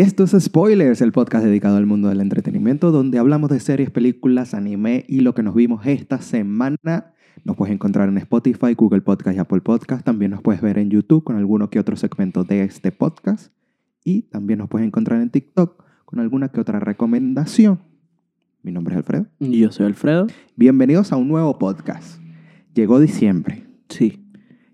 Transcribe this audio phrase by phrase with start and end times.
[0.00, 3.90] Y esto es Spoilers, el podcast dedicado al mundo del entretenimiento, donde hablamos de series,
[3.90, 7.12] películas, anime y lo que nos vimos esta semana.
[7.44, 10.02] Nos puedes encontrar en Spotify, Google Podcast y Apple Podcast.
[10.02, 13.52] También nos puedes ver en YouTube con alguno que otro segmento de este podcast.
[14.02, 17.80] Y también nos puedes encontrar en TikTok con alguna que otra recomendación.
[18.62, 19.26] Mi nombre es Alfredo.
[19.38, 20.28] Y yo soy Alfredo.
[20.56, 22.22] Bienvenidos a un nuevo podcast.
[22.72, 23.66] Llegó diciembre.
[23.90, 24.24] Sí,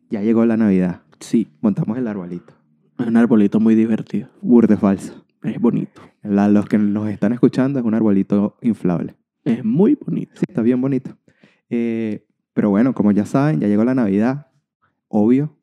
[0.09, 1.01] Ya llegó la Navidad.
[1.19, 1.49] sí.
[1.63, 2.55] Montamos el arbolito.
[2.99, 4.29] Es un arbolito muy divertido.
[4.41, 5.26] Burde falso.
[5.47, 6.03] Es bonito.
[6.23, 9.15] La- los que nos están escuchando es un arbolito inflable.
[9.45, 10.33] Es muy bonito.
[10.35, 11.17] Sí, está bien bonito.
[11.71, 14.49] Eh, pero bueno, como ya saben, ya llegó la Navidad.
[15.09, 15.57] Obvio.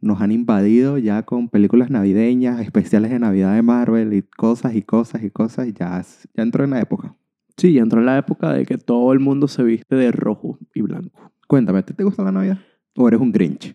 [0.00, 4.82] Nos han invadido ya con películas navideñas, especiales de Navidad de Marvel y cosas y
[4.82, 5.66] cosas y cosas.
[5.66, 6.00] Y ya,
[6.34, 7.16] ya entró en la época.
[7.56, 10.82] Sí, ya entró la época de que todo el mundo se viste de rojo y
[10.82, 11.32] blanco.
[11.48, 12.58] Cuéntame, ¿te, te gusta la Navidad?
[12.96, 13.74] ¿O eres un Grinch?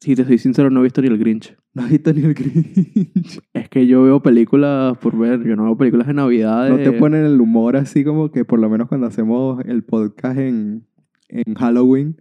[0.00, 1.56] Si te soy sincero, no he visto ni el Grinch.
[1.74, 3.40] No has visto ni el Grinch.
[3.52, 5.46] Es que yo veo películas por ver.
[5.46, 6.68] Yo no veo películas de Navidad.
[6.68, 10.38] No te ponen el humor así como que por lo menos cuando hacemos el podcast
[10.38, 10.86] en,
[11.28, 12.20] en Halloween,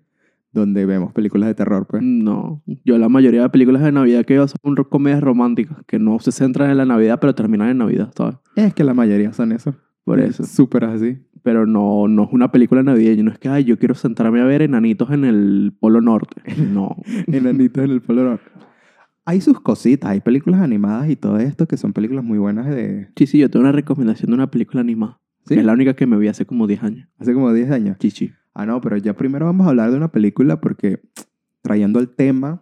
[0.52, 2.04] donde vemos películas de terror, pues.
[2.04, 2.62] No.
[2.86, 6.32] Yo la mayoría de películas de Navidad que veo son comedias románticas que no se
[6.32, 8.36] centran en la Navidad, pero terminan en Navidad, ¿sabes?
[8.56, 9.76] Es que la mayoría son eso.
[10.04, 10.44] Por Es eso.
[10.44, 11.18] Súper así.
[11.48, 13.24] Pero no, no es una película navideña.
[13.24, 16.42] No es que, ay, yo quiero sentarme a ver enanitos en el Polo Norte.
[16.58, 16.98] No.
[17.28, 18.52] Enanitos en el Polo Norte.
[19.24, 23.08] Hay sus cositas, hay películas animadas y todo esto que son películas muy buenas de...
[23.16, 25.22] Sí, sí, yo tengo una recomendación de una película animada.
[25.46, 25.54] ¿Sí?
[25.54, 27.08] Que es la única que me vi hace como 10 años.
[27.18, 27.98] Hace como 10 años.
[27.98, 28.34] Chichi.
[28.54, 31.00] Ah, no, pero ya primero vamos a hablar de una película porque
[31.62, 32.62] trayendo el tema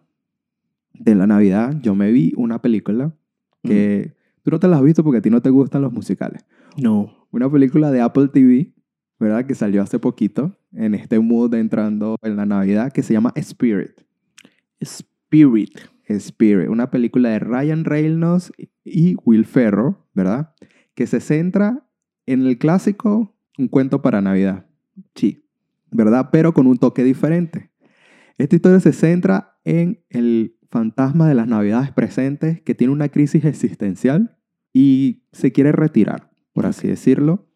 [0.93, 3.15] de la Navidad, yo me vi una película
[3.63, 4.13] que
[4.43, 6.45] tú no te la has visto porque a ti no te gustan los musicales.
[6.77, 7.27] No.
[7.31, 8.74] Una película de Apple TV,
[9.19, 9.45] ¿verdad?
[9.45, 13.31] Que salió hace poquito en este mood de entrando en la Navidad que se llama
[13.35, 14.01] Spirit.
[14.79, 15.79] Spirit.
[16.07, 18.51] Spirit, una película de Ryan Reynolds
[18.83, 20.53] y Will Ferrell, ¿verdad?
[20.93, 21.87] Que se centra
[22.25, 24.65] en el clásico Un cuento para Navidad.
[25.15, 25.45] Sí,
[25.91, 26.29] ¿verdad?
[26.31, 27.71] Pero con un toque diferente.
[28.37, 33.45] Esta historia se centra en el fantasma de las Navidades presentes que tiene una crisis
[33.45, 34.37] existencial
[34.73, 37.47] y se quiere retirar, por así decirlo,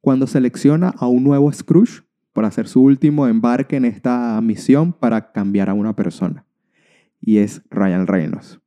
[0.00, 2.02] cuando selecciona a un nuevo Scrooge
[2.32, 6.44] para hacer su último embarque en esta misión para cambiar a una persona
[7.20, 8.60] y es Ryan Reynolds.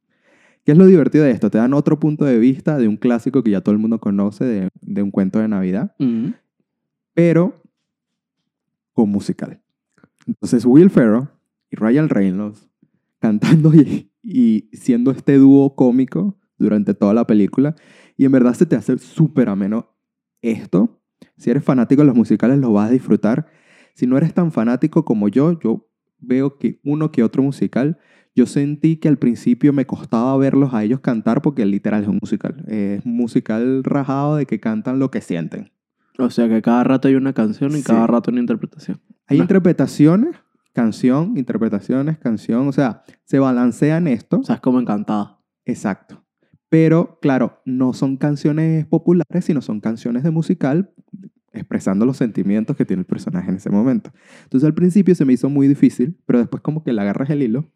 [0.65, 1.49] ¿Qué es lo divertido de esto?
[1.49, 4.45] Te dan otro punto de vista de un clásico que ya todo el mundo conoce,
[4.45, 6.27] de, de un cuento de Navidad, Mm.
[7.13, 7.61] pero
[8.93, 9.59] con musical.
[10.27, 11.27] Entonces Will Ferrell
[11.71, 12.69] y Ryan Reynolds
[13.19, 17.75] cantando y, y siendo este dúo cómico durante toda la película.
[18.15, 19.89] Y en verdad se te hace súper ameno
[20.41, 21.01] esto.
[21.43, 23.47] Si eres fanático de los musicales lo vas a disfrutar.
[23.95, 25.89] Si no eres tan fanático como yo, yo
[26.19, 27.97] veo que uno que otro musical,
[28.33, 32.19] yo sentí que al principio me costaba verlos a ellos cantar porque literal es un
[32.21, 32.63] musical.
[32.69, 35.69] Es un musical rajado de que cantan lo que sienten.
[36.17, 37.83] O sea que cada rato hay una canción y Sí.
[37.83, 39.01] cada rato una interpretación.
[39.27, 39.43] Hay No.
[39.43, 40.37] interpretaciones,
[40.71, 42.69] canción, interpretaciones, canción.
[42.69, 44.39] O sea, se balancean esto.
[44.39, 45.39] O sea, es como encantada.
[45.65, 46.23] Exacto.
[46.69, 50.92] Pero, claro, no son canciones populares, sino son canciones de musical
[51.53, 54.11] expresando los sentimientos que tiene el personaje en ese momento.
[54.43, 57.43] Entonces, al principio se me hizo muy difícil, pero después como que le agarras el
[57.43, 57.71] hilo,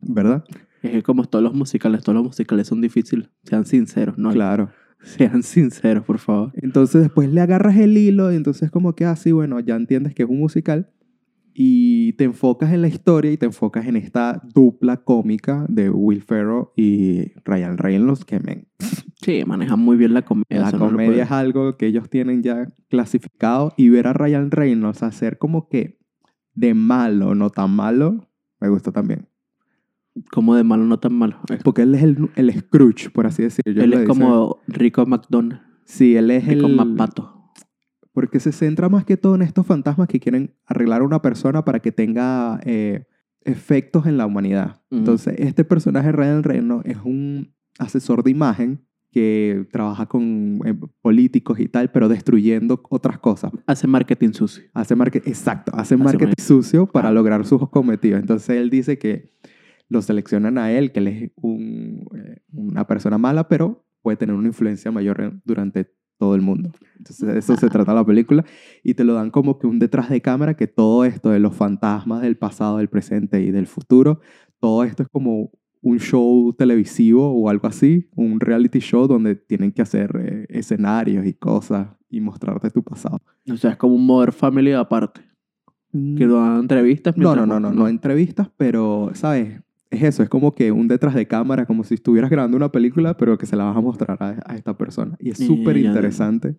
[0.00, 0.44] ¿verdad?
[0.82, 3.28] Es que como todos los musicales, todos los musicales son difíciles.
[3.42, 4.30] Sean sinceros, ¿no?
[4.30, 4.70] Claro.
[5.02, 6.52] Sean sinceros, por favor.
[6.54, 10.22] Entonces, después le agarras el hilo y entonces como que así, bueno, ya entiendes que
[10.22, 10.90] es un musical
[11.58, 16.20] y te enfocas en la historia y te enfocas en esta dupla cómica de Will
[16.20, 18.68] Ferrell y Ryan Reynolds, que men,
[19.22, 20.60] Sí, manejan muy bien la comedia.
[20.60, 25.02] La no comedia es algo que ellos tienen ya clasificado y ver a Ryan Reynolds
[25.02, 25.98] hacer como que
[26.54, 28.28] de malo, no tan malo,
[28.60, 29.26] me gusta también.
[30.30, 31.38] Como de malo, no tan malo.
[31.64, 33.82] Porque él es el, el Scrooge, por así decirlo.
[33.82, 35.62] Él es como Rico McDonald.
[35.86, 36.76] Sí, él es Rico el...
[36.76, 37.35] Mapato.
[38.16, 41.66] Porque se centra más que todo en estos fantasmas que quieren arreglar a una persona
[41.66, 43.04] para que tenga eh,
[43.42, 44.80] efectos en la humanidad.
[44.90, 45.00] Ujú.
[45.00, 48.80] Entonces, este personaje, Ryan Reynolds, es un asesor de imagen
[49.12, 53.52] que trabaja con eh, políticos y tal, pero destruyendo otras cosas.
[53.66, 54.64] Hace marketing sucio.
[54.72, 56.42] Hace marketing, exacto, hace Hace marketing marketing.
[56.42, 57.12] sucio para Ah.
[57.12, 58.18] lograr sus cometidos.
[58.18, 59.34] Entonces él dice que
[59.90, 64.34] lo seleccionan a él, que él es un, eh, una persona mala, pero puede tener
[64.34, 66.70] una influencia mayor durante todo el mundo.
[66.98, 68.44] Entonces eso se trata la película
[68.82, 71.54] y te lo dan como que un detrás de cámara que todo esto de los
[71.54, 74.20] fantasmas del pasado, del presente y del futuro,
[74.60, 75.50] todo esto es como
[75.82, 81.24] un show televisivo o algo así, un reality show donde tienen que hacer eh, escenarios
[81.26, 83.20] y cosas y mostrarte tu pasado.
[83.50, 85.20] O sea, es como un Modern Family aparte.
[85.92, 87.16] Que dan entrevistas.
[87.16, 89.62] No, no, no, no, no entrevistas, pero, ¿sabes?
[89.96, 93.16] Es eso, es como que un detrás de cámara, como si estuvieras grabando una película,
[93.16, 95.16] pero que se la vas a mostrar a, a esta persona.
[95.20, 96.56] Y es súper interesante.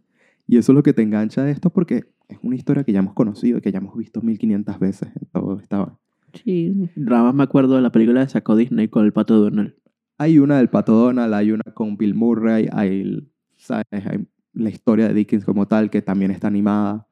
[0.48, 3.00] Y eso es lo que te engancha de esto porque es una historia que ya
[3.00, 5.98] hemos conocido, que ya hemos visto 1500 veces en todo esta...
[6.34, 6.74] Sí.
[6.96, 9.74] Nada más me acuerdo de la película que sacó Disney con el pato Donald.
[10.20, 13.86] Hay una del Pato Donald, hay una con Bill Murray, hay, ¿sabes?
[13.92, 17.08] hay la historia de Dickens como tal, que también está animada,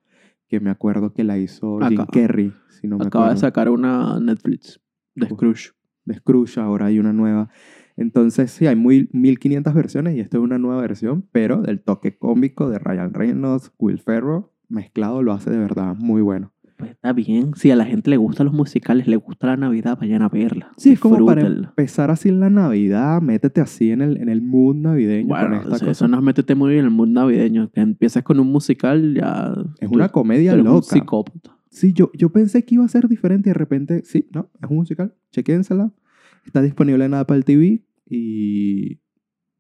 [0.48, 3.42] que me acuerdo que la hizo Jim Acá- Carrey, si no me Acaba de acuerdo.
[3.48, 4.80] sacar una Netflix
[5.14, 5.28] de.
[5.28, 5.72] Scrooge.
[6.06, 7.50] De Scrooge, ahora hay una nueva.
[7.98, 12.18] Entonces, sí, hay muy 1500 versiones y esta es una nueva versión, pero del toque
[12.18, 16.52] cómico de Ryan Reynolds, Will Ferrell, mezclado lo hace de verdad muy bueno.
[16.78, 17.54] Pues está bien.
[17.56, 20.72] Si a la gente le gustan los musicales, le gusta la Navidad, vayan a verla.
[20.76, 24.42] Sí, es como para empezar así en la Navidad, métete así en el, en el
[24.42, 27.72] mood navideño con Bueno, esta eso, eso nos métete muy en el mundo navideño.
[27.72, 29.56] Que empiezas con un musical, ya.
[29.80, 30.88] Es una comedia eres un loca.
[30.88, 31.55] psicópata.
[31.76, 34.70] Sí, yo, yo pensé que iba a ser diferente y de repente, sí, no, es
[34.70, 35.14] un musical.
[35.34, 35.92] Chequénsela.
[36.46, 39.02] Está disponible en Apple TV y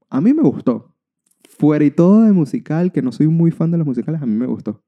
[0.09, 0.95] a mí me gustó.
[1.49, 4.31] Fuera y todo de musical, que no soy muy fan de los musicales, a mí
[4.33, 4.81] me gustó.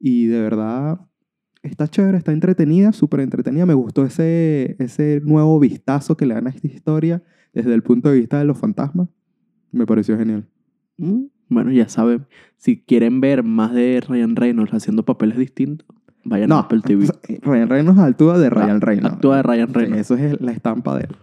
[0.00, 0.98] Y de verdad,
[1.62, 3.66] está chévere, está entretenida, súper entretenida.
[3.66, 7.22] Me gustó ese, ese nuevo vistazo que le dan a esta historia
[7.52, 9.10] desde el punto de vista de los fantasmas.
[9.72, 10.48] Me pareció genial.
[10.96, 12.26] Mm, Bueno, ya saben.
[12.56, 15.86] Si quieren ver más de Ryan Reynolds haciendo papeles distintos,
[16.24, 17.06] vayan a Apple TV.
[17.42, 19.14] Ryan Reynolds actúa de Ryan Ah, Reynolds.
[19.14, 20.00] actúa de Ryan Reynolds.
[20.00, 21.16] eso es la estampa de él.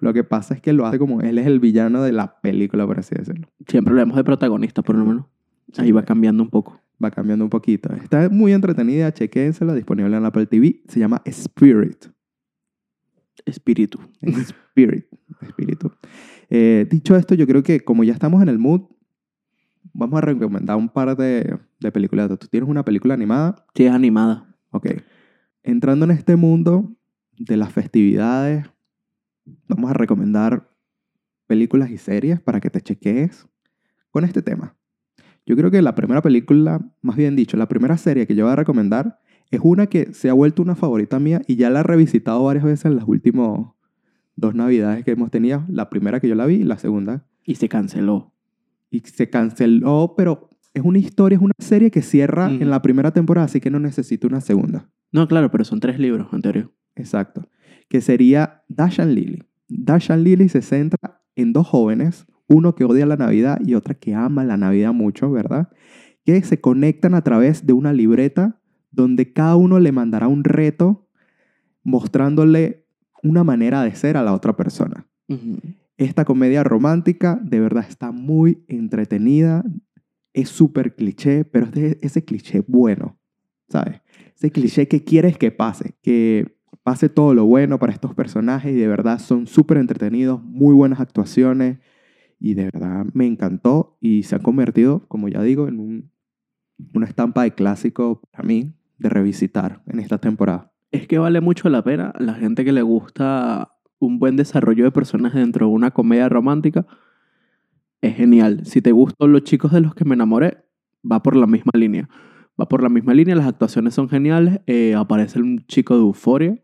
[0.00, 2.86] Lo que pasa es que lo hace como él es el villano de la película,
[2.86, 3.46] por así decirlo.
[3.68, 5.26] Siempre hablamos de protagonista, por lo menos.
[5.72, 5.82] Sí.
[5.82, 6.80] Ahí va cambiando un poco.
[7.02, 7.92] Va cambiando un poquito.
[7.94, 10.82] Está muy entretenida, chequénsela, disponible en Apple TV.
[10.88, 12.06] Se llama Spirit.
[13.44, 13.98] Espíritu.
[14.20, 15.06] Spirit.
[15.40, 15.92] Espíritu.
[16.50, 18.82] Eh, dicho esto, yo creo que como ya estamos en el mood,
[19.92, 21.58] vamos a recomendar un par de,
[21.88, 22.28] de películas.
[22.38, 23.64] ¿Tú tienes una película animada?
[23.74, 24.56] Sí, es animada.
[24.70, 24.88] Ok.
[25.62, 26.92] Entrando en este mundo
[27.38, 28.66] de las festividades,
[29.68, 30.70] vamos a recomendar
[31.46, 33.46] películas y series para que te chequees
[34.10, 34.76] con este tema.
[35.44, 38.52] Yo creo que la primera película, más bien dicho, la primera serie que yo voy
[38.52, 39.20] a recomendar
[39.50, 42.64] es una que se ha vuelto una favorita mía y ya la he revisitado varias
[42.64, 43.66] veces en las últimas
[44.36, 45.64] dos navidades que hemos tenido.
[45.68, 47.26] La primera que yo la vi y la segunda.
[47.44, 48.32] Y se canceló.
[48.90, 53.12] Y se canceló, pero es una historia, es una serie que cierra en la primera
[53.12, 54.88] temporada, así que no necesito una segunda.
[55.10, 56.70] No, claro, pero son tres libros anteriores.
[56.96, 57.48] Exacto.
[57.88, 59.42] Que sería Dash and Lily.
[59.68, 63.94] Dash and Lily se centra en dos jóvenes, uno que odia la Navidad y otra
[63.94, 65.68] que ama la Navidad mucho, ¿verdad?
[66.24, 68.60] Que se conectan a través de una libreta
[68.90, 71.08] donde cada uno le mandará un reto
[71.82, 72.86] mostrándole
[73.22, 75.06] una manera de ser a la otra persona.
[75.96, 79.64] Esta comedia romántica de verdad está muy entretenida,
[80.32, 83.18] es súper cliché, pero es ese cliché bueno,
[83.68, 84.00] ¿sabes?
[84.34, 88.76] Ese cliché que quieres que pase, que pase todo lo bueno para estos personajes y
[88.76, 91.78] de verdad son súper entretenidos, muy buenas actuaciones
[92.40, 96.10] y de verdad me encantó y se ha convertido, como ya digo, en un-
[96.94, 100.72] una estampa de clásico para mí de revisitar en esta temporada.
[100.90, 104.90] Es que vale mucho la pena la gente que le gusta un buen desarrollo de
[104.90, 106.86] personajes dentro de una comedia romántica.
[108.02, 108.66] Es genial.
[108.66, 110.58] Si te gustan los chicos de los que me enamoré,
[111.10, 112.08] va por la misma línea.
[112.60, 114.60] Va por la misma línea, las actuaciones son geniales.
[114.66, 116.58] eh, aparece un chico de euforia.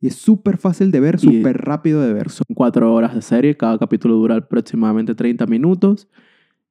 [0.00, 2.28] Y es súper fácil de ver, súper rápido de ver.
[2.28, 6.08] Son cuatro horas de serie, cada capítulo dura aproximadamente 30 minutos.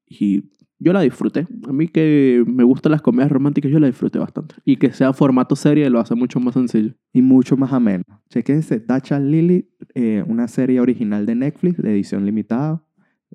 [0.06, 1.48] Y yo la disfruté.
[1.68, 4.56] A mí que me gustan las comedias románticas, yo la disfruté bastante.
[4.66, 6.94] Y que sea formato serie lo hace mucho más sencillo.
[7.14, 8.04] y mucho más ameno.
[8.30, 12.84] Chequense Dacha Lily, eh, una serie original de Netflix de edición limitada.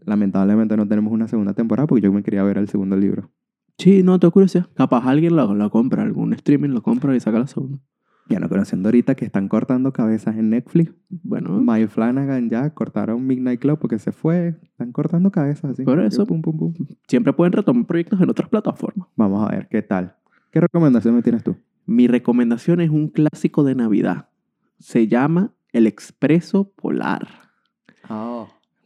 [0.05, 3.31] Lamentablemente no tenemos una segunda temporada porque yo me quería ver el segundo libro.
[3.79, 4.69] Sí, no, tengo curiosidad.
[4.75, 7.79] Capaz alguien la, la compra, algún streaming lo compra y saca la segunda.
[8.29, 10.93] Ya no conociendo ahorita que están cortando cabezas en Netflix.
[11.09, 14.57] Bueno, Mike Flanagan ya cortaron Midnight Club porque se fue.
[14.63, 15.83] Están cortando cabezas así.
[15.83, 16.27] Por eso.
[16.27, 16.75] Pum, pum, pum.
[17.07, 19.09] siempre pueden retomar proyectos en otras plataformas.
[19.17, 20.17] Vamos a ver qué tal.
[20.51, 21.57] ¿Qué recomendación me tienes tú?
[21.87, 24.29] Mi recomendación es un clásico de Navidad.
[24.79, 27.29] Se llama El Expreso Polar.
[28.03, 28.45] Ahí.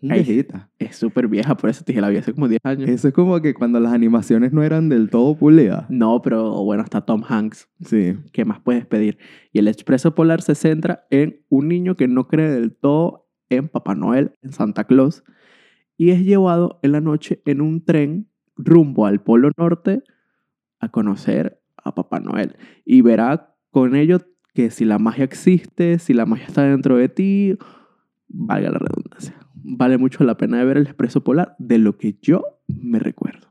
[0.09, 0.71] Viejita.
[0.79, 2.91] Es súper vieja, por eso te dije, la vi hace como 10 años.
[2.91, 5.89] Eso es como que cuando las animaciones no eran del todo pulidas.
[5.89, 7.69] No, pero bueno, está Tom Hanks.
[7.85, 8.17] Sí.
[8.33, 9.19] ¿Qué más puedes pedir?
[9.53, 13.69] Y el Expreso Polar se centra en un niño que no cree del todo en
[13.69, 15.25] Papá Noel, en Santa Claus,
[15.97, 20.03] y es llevado en la noche en un tren rumbo al Polo Norte
[20.81, 22.57] a conocer a Papá Noel.
[22.85, 24.19] Y verá con ello
[24.55, 27.57] que si la magia existe, si la magia está dentro de ti,
[28.33, 29.35] valga la redundancia.
[29.55, 33.47] Vale mucho la pena de ver el Expreso Polar de lo que yo me recuerdo.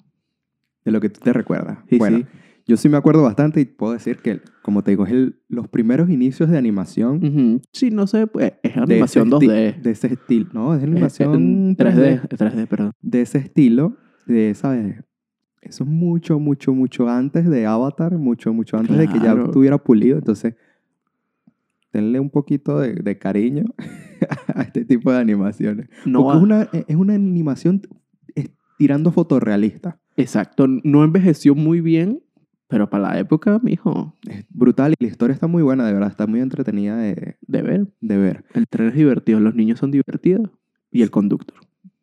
[0.84, 1.80] De lo que tú te recuerdas.
[1.90, 2.26] Sí, bueno, sí.
[2.68, 5.68] Yo sí me acuerdo bastante y puedo decir que, como te digo, es el, los
[5.68, 7.62] primeros inicios de animación Ujú.
[7.74, 9.82] Sí, no sé, pues es de animación esti- 2D.
[9.82, 10.50] De ese estilo.
[10.54, 12.28] No, es Eh, animación eh, 3D.
[12.30, 12.92] 3D, perdón.
[13.02, 15.04] De ese estilo, de, ¿sabes?
[15.62, 19.78] Eso es mucho, mucho, mucho antes de Avatar, mucho, mucho antes de que ya estuviera
[19.78, 20.18] pulido.
[20.18, 20.56] Entonces,
[21.94, 23.66] denle un poquito de, de cariño
[24.56, 25.90] a este tipo de animaciones.
[26.06, 27.82] No, Porque es una, es una animación
[28.78, 30.00] tirando fotorrealista.
[30.18, 32.24] Exacto, no envejeció muy bien,
[32.68, 36.10] pero para la época, mijo, Es brutal y la historia está muy buena, de verdad.
[36.10, 37.88] Está muy entretenida de, de ver.
[38.00, 38.46] de ver.
[38.54, 40.50] El tren es divertido, los niños son divertidos
[40.90, 41.58] y el conductor.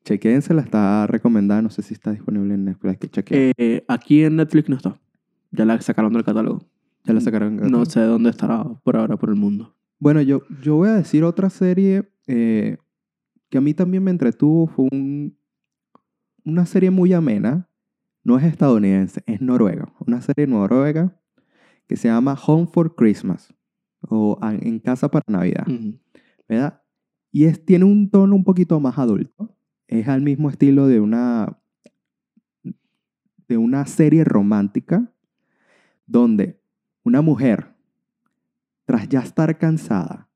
[0.05, 1.63] Chequéense, la está recomendada.
[1.63, 2.99] No sé si está disponible en Netflix.
[3.25, 3.53] que.
[3.57, 5.01] Eh, aquí en Netflix no está.
[5.51, 6.67] Ya la sacaron del catálogo.
[7.05, 7.57] Ya la sacaron.
[7.71, 9.75] No sé dónde estará por ahora por el mundo.
[9.99, 12.77] Bueno, yo, yo voy a decir otra serie eh,
[13.49, 14.67] que a mí también me entretuvo.
[14.67, 15.37] Fue un-
[16.45, 17.69] una serie muy amena.
[18.25, 19.93] No es estadounidense, es noruega.
[20.07, 21.19] Una serie noruega
[21.87, 23.55] que se llama Home for Christmas
[24.03, 25.67] o En Casa para Navidad.
[26.49, 26.83] ¿verdad?
[27.33, 29.55] Y es, tiene un tono un poquito más adulto.
[29.87, 31.59] Es al mismo estilo de una,
[33.49, 35.11] de una serie romántica
[36.07, 36.58] donde
[37.09, 37.75] una mujer,
[38.85, 40.29] tras ya estar cansada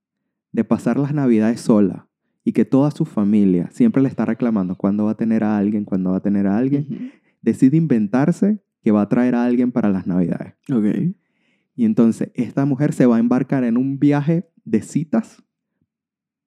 [0.50, 2.08] de pasar las navidades sola
[2.44, 5.84] y que toda su familia siempre le está reclamando cuándo va a tener a alguien,
[5.84, 9.90] cuándo va a tener a alguien, decide inventarse que va a traer a alguien para
[9.90, 10.54] las navidades.
[10.70, 11.14] Ok.
[11.74, 15.42] Y entonces esta mujer se va a embarcar en un viaje de citas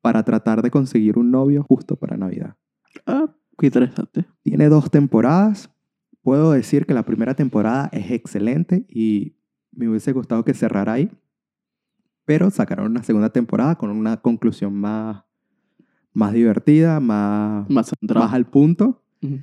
[0.01, 2.55] para tratar de conseguir un novio justo para Navidad.
[3.08, 4.25] Ah, qué interesante.
[4.44, 5.72] Tiene dos temporadas.
[6.22, 9.35] Puedo decir que la primera temporada es excelente y
[9.75, 11.10] me hubiese gustado que cerrara ahí.
[12.25, 15.24] Pero sacaron una segunda temporada con una conclusión más,
[16.13, 19.03] más divertida, más, Más más al punto.
[19.22, 19.39] Ujú.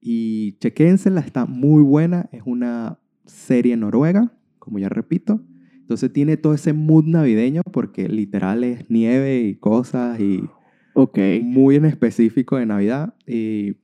[0.00, 2.28] Y chequénsela, está muy buena.
[2.32, 5.40] Es una serie noruega, como ya repito.
[5.76, 10.48] Entonces tiene todo ese mood navideño porque literal es nieve y cosas y
[10.94, 11.18] Ok.
[11.42, 13.14] muy en específico de Navidad.
[13.26, 13.76] Y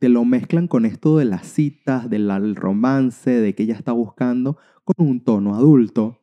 [0.00, 4.56] te lo mezclan con esto de las citas, del romance, de que ella está buscando
[4.82, 6.16] con un tono adulto.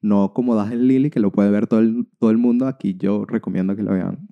[0.00, 2.68] No como das el Lily, que lo puede ver todo el, todo el mundo.
[2.68, 4.28] Aquí yo recomiendo que lo vean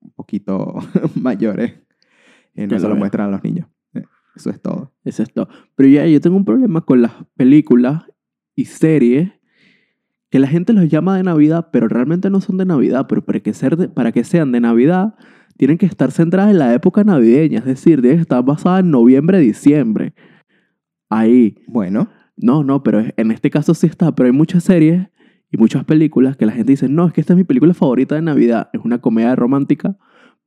[0.00, 0.76] un poquito
[1.20, 1.74] mayores.
[2.54, 3.68] Eh, no se lo muestran a los niños.
[3.94, 4.04] Eh,
[4.36, 4.94] Eso es todo.
[5.04, 5.48] Eso es todo.
[5.74, 8.04] Pero ya yo tengo un problema con las películas
[8.54, 9.32] y series
[10.30, 13.06] que la gente los llama de Navidad, pero realmente no son de Navidad.
[13.08, 15.16] Pero para que, ser de- para que sean de Navidad,
[15.56, 17.60] tienen que estar centradas en la época navideña.
[17.60, 20.14] Es decir, deben estar basadas en noviembre, diciembre.
[21.08, 21.56] Ahí.
[21.66, 24.14] Bueno, No, no, pero en este caso sí está.
[24.14, 25.08] Pero hay muchas series
[25.50, 28.16] y muchas películas que la gente dice, no, es que esta es mi película favorita
[28.16, 28.70] de Navidad.
[28.72, 29.96] Es una comedia romántica,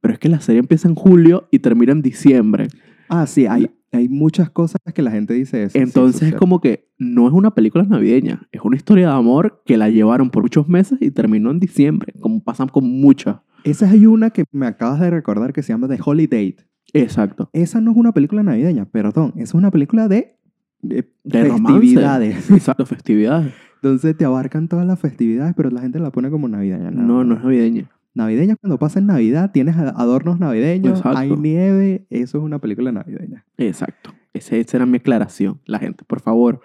[0.02, 2.68] pero es que la serie empieza en julio y termina en diciembre.
[3.08, 5.78] ah, sí, hay, hay muchas cosas que la gente dice eso.
[5.78, 9.78] Entonces es como que no es una película navideña, es una historia de amor que
[9.78, 13.38] la llevaron por muchos meses y terminó en diciembre, como pasan con muchas.
[13.64, 16.56] Esa hay una que me acabas de recordar que se llama The Holiday.
[16.94, 17.50] Exacto.
[17.54, 19.34] Esa no es una película navideña, perdón.
[19.36, 20.38] Esa es una película de,
[20.82, 21.80] de De romance.
[21.80, 22.52] festividades.
[22.52, 23.54] Exacto, festividades.
[23.82, 26.92] Entonces te abarcan todas las festividades, pero la gente la pone como navideña.
[26.92, 27.90] No, no es navideña.
[28.18, 31.20] Navideña cuando pasa en Navidad, tienes adornos navideños, Exacto.
[31.20, 33.46] hay nieve, eso es una película navideña.
[33.58, 34.12] Exacto.
[34.34, 35.62] Esa era mi aclaración.
[35.66, 36.62] La gente, por favor,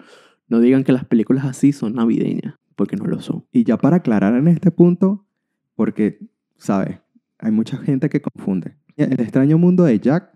[0.49, 3.45] no digan que las películas así son navideñas, porque no lo son.
[3.53, 5.27] Y ya para aclarar en este punto,
[5.75, 6.21] porque,
[6.57, 7.01] ¿sabes?
[7.39, 8.77] Hay mucha gente que confunde.
[8.97, 10.33] El extraño mundo de Jack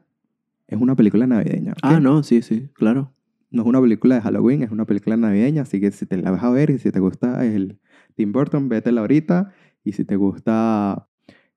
[0.69, 1.73] es una película navideña.
[1.83, 3.15] Ah, no, sí, sí, claro.
[3.51, 6.31] No es una película de Halloween, es una película navideña, así que si te la
[6.31, 7.79] vas a ver y si te gusta el
[8.17, 9.53] Tim Burton, vétela ahorita.
[9.85, 11.06] Y si te gusta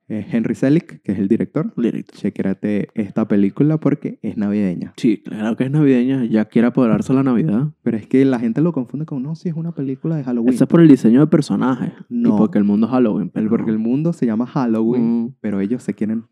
[0.10, 2.14] eh, Henry Selick, que es el director, Directo.
[2.18, 4.94] chequérate esta película porque es navideña.
[4.98, 6.26] Sí, claro que es navideña.
[6.26, 7.70] Ya quiere apoderarse la Navidad.
[7.84, 10.54] Pero es que la gente lo confunde con, no, si es una película de Halloween.
[10.54, 11.94] Eso es por el diseño de personajes.
[12.10, 12.30] No.
[12.36, 13.30] Y porque el mundo es Halloween.
[13.30, 16.26] Pero porque el mundo se llama Halloween, Mm, pero ellos se quieren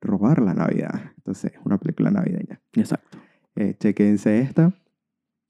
[0.00, 1.12] robar la Navidad.
[1.18, 2.60] Entonces es una película navideña.
[2.72, 3.18] exacto.
[3.54, 4.74] Eh, chequense esta.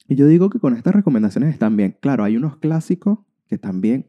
[0.09, 1.97] Y yo digo que con estas recomendaciones están bien.
[2.01, 3.21] Claro, hay unos clásicos
[3.53, 4.07] que también,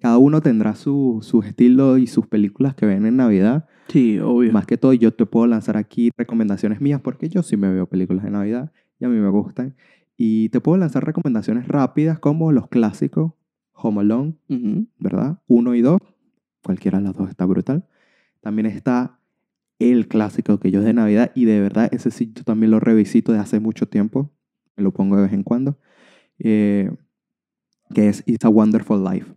[0.00, 3.68] cada uno tendrá su, su estilo y sus películas que ven en Navidad.
[3.86, 4.52] Sí, obvio.
[4.52, 7.86] Más que todo, yo te puedo lanzar aquí recomendaciones mías porque yo sí me veo
[7.86, 9.76] películas de Navidad y a mí me gustan.
[10.16, 13.34] Y te puedo lanzar recomendaciones rápidas como los clásicos,
[13.74, 14.34] Home Alone.
[14.98, 15.38] ¿verdad?
[15.46, 16.00] Uno y dos.
[16.64, 17.86] Cualquiera de las dos está brutal.
[18.40, 19.20] También está
[19.78, 22.80] el clásico que yo es de Navidad y de verdad ese sí yo también lo
[22.80, 24.32] revisito de hace mucho tiempo.
[24.76, 25.78] Me lo pongo de vez en cuando.
[26.40, 26.90] eh,
[27.92, 29.34] que es It's a Wonderful Life.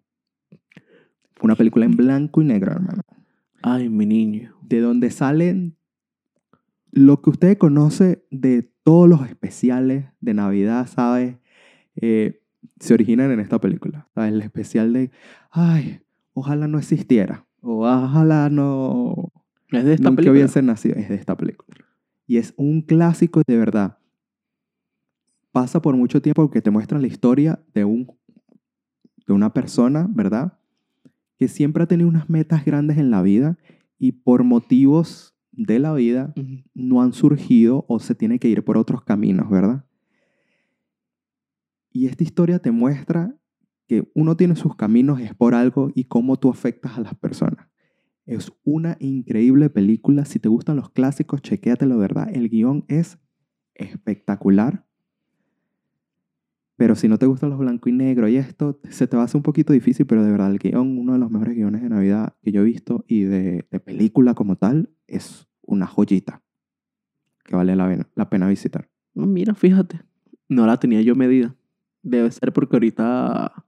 [1.35, 3.01] Fue una película en blanco y negro, hermano.
[3.61, 4.55] Ay, mi niño.
[4.61, 5.77] De donde salen
[6.91, 11.39] lo que usted conoce de todos los especiales de Navidad, ¿sabe?
[11.97, 12.41] eh,
[12.79, 14.07] se originan en esta película.
[14.15, 14.33] ¿sabes?
[14.33, 15.11] El especial de,
[15.51, 16.01] ay,
[16.33, 17.45] ojalá no existiera.
[17.61, 19.31] O ojalá no...
[19.71, 20.39] Es de esta nunca película.
[20.39, 20.95] hubiese nacido.
[20.95, 21.75] Es de esta película.
[22.25, 23.97] Y es un clásico de verdad.
[25.51, 28.16] Pasa por mucho tiempo porque te muestra la historia de, un,
[29.27, 30.57] de una persona, ¿verdad?
[31.37, 33.57] Que siempre ha tenido unas metas grandes en la vida
[33.99, 36.33] y por motivos de la vida
[36.73, 39.85] no han surgido o se tiene que ir por otros caminos, ¿verdad?
[41.91, 43.35] Y esta historia te muestra
[43.87, 47.67] que uno tiene sus caminos es por algo y cómo tú afectas a las personas.
[48.25, 50.25] Es una increíble película.
[50.25, 52.29] Si te gustan los clásicos, chequéatelo, ¿verdad?
[52.31, 53.17] El guion es
[53.73, 54.86] espectacular.
[56.77, 59.25] Pero si no te gustan los blanco y negro y esto, se te va a
[59.25, 61.89] hacer un poquito difícil, pero de verdad el guion, uno de los mejores guiones de
[61.89, 66.43] Navidad que yo he visto y de, de película como tal, es una joyita
[67.43, 68.89] que vale la pena, la pena visitar.
[69.15, 70.01] Mira, fíjate.
[70.49, 71.55] No la tenía yo medida.
[72.03, 73.65] Debe ser porque ahorita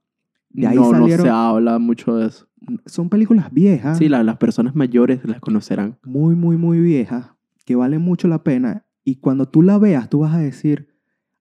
[0.50, 2.46] De ahí no, no se habla mucho de eso.
[2.86, 5.98] Son películas viejas, Sí, la- las personas mayores las conocerán.
[6.04, 7.32] muy, muy, muy viejas,
[7.64, 8.86] que valen mucho la pena.
[9.02, 10.88] Y cuando tú la veas, tú vas a decir,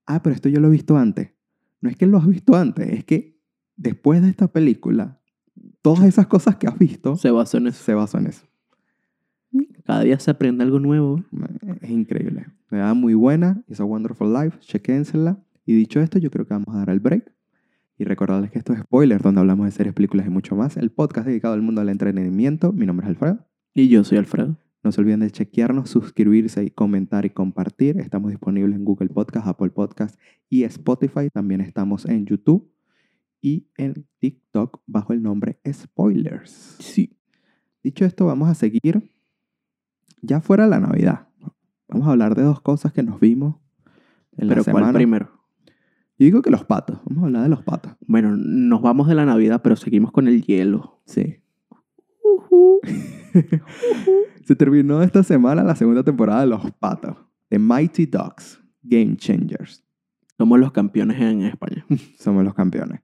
[0.07, 1.33] ah, pero esto yo lo he visto antes.
[1.81, 3.39] No es que lo has visto antes, es que
[3.75, 5.19] después de esta película,
[5.81, 7.83] todas esas cosas que has visto Se basó en eso.
[7.83, 8.45] se basan en eso.
[9.85, 11.23] Cada día se aprende algo nuevo.
[11.81, 12.45] Es increíble.
[12.69, 13.63] Me da muy buena.
[13.67, 14.59] It's a Wonderful Life.
[14.59, 15.43] Chequénsela.
[15.65, 17.33] Y dicho esto, yo creo que vamos a dar el break.
[17.97, 20.77] Y recordarles que esto es Spoiler, donde hablamos de series, películas y mucho más.
[20.77, 22.71] El podcast dedicado al mundo del entretenimiento.
[22.71, 23.47] Mi nombre es Alfredo.
[23.73, 24.57] Y yo soy Alfredo.
[24.81, 27.99] No se olviden de chequearnos, suscribirse y comentar y compartir.
[27.99, 30.17] Estamos disponibles en Google Podcast, Apple Podcast
[30.49, 31.29] y Spotify.
[31.33, 32.71] También estamos en YouTube
[33.41, 36.77] y en TikTok bajo el nombre Spoilers.
[36.79, 37.17] Sí.
[37.83, 39.11] Dicho esto, vamos a seguir
[40.21, 41.27] ya fuera de la Navidad.
[41.89, 43.55] Vamos a hablar de dos cosas que nos vimos
[44.37, 44.85] en Pero la semana.
[44.85, 45.31] ¿cuál primero?
[46.17, 46.99] Yo digo que los patos.
[47.05, 47.93] Vamos a hablar de los patos.
[48.07, 51.01] Bueno, nos vamos de la Navidad, pero seguimos con el hielo.
[51.05, 51.37] Sí.
[54.49, 57.15] Se terminó esta semana la segunda temporada de Los Patos.
[57.49, 58.59] The Mighty Ducks.
[58.81, 59.85] Game Changers.
[60.39, 61.85] Somos los campeones en España.
[62.17, 63.01] Somos los campeones.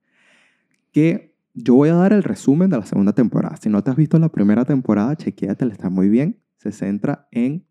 [0.91, 3.57] Que yo voy a dar el resumen de la segunda temporada.
[3.57, 6.41] Si no te has visto la primera temporada, chequéatela, está muy bien.
[6.57, 7.67] Se centra en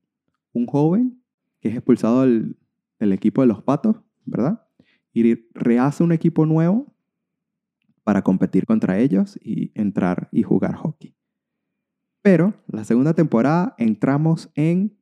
[0.53, 1.21] un joven
[1.59, 2.57] que es expulsado del,
[3.01, 4.69] del equipo de los patos, ¿verdad?
[5.13, 6.95] Y rehace un equipo nuevo
[8.05, 11.14] para competir contra ellos y entrar y jugar hockey.
[12.25, 14.97] Pero la segunda temporada entramos en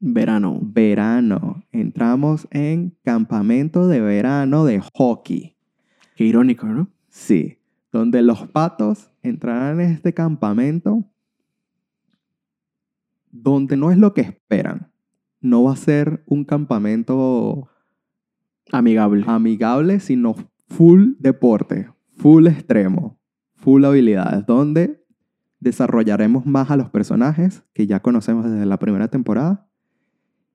[0.00, 0.60] Verano.
[0.62, 1.64] verano.
[1.72, 5.56] Entramos en campamento de verano de hockey.
[6.14, 6.90] Qué irónico, ¿no?
[7.08, 7.58] Sí,
[7.90, 11.10] donde los patos entrarán en este campamento
[13.30, 14.92] donde no es lo que esperan.
[15.40, 17.70] No va a ser un campamento
[18.70, 19.24] Amigable.
[19.26, 20.34] amigable, sino
[20.68, 23.18] full deporte, full extremo,
[23.54, 25.07] full habilidades, donde
[25.60, 29.68] desarrollaremos más a los personajes que ya conocemos desde la primera temporada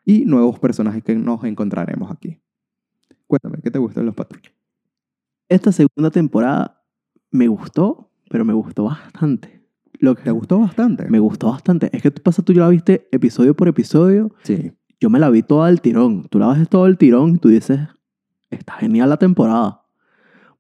[0.05, 2.39] y nuevos personajes que nos encontraremos aquí.
[3.27, 4.39] Cuéntame, ¿qué te gustó de los patos?
[5.49, 6.83] Esta segunda temporada
[7.31, 9.63] me gustó, pero me gustó bastante.
[9.99, 11.07] Lo que ¿Te gustó bastante?
[11.09, 11.89] Me gustó bastante.
[11.95, 14.35] Es que tú pasa, tú ya la viste episodio por episodio.
[14.43, 14.73] Sí.
[14.99, 16.25] Yo me la vi toda al tirón.
[16.29, 17.79] Tú la ves todo el tirón y tú dices,
[18.49, 19.83] está genial la temporada.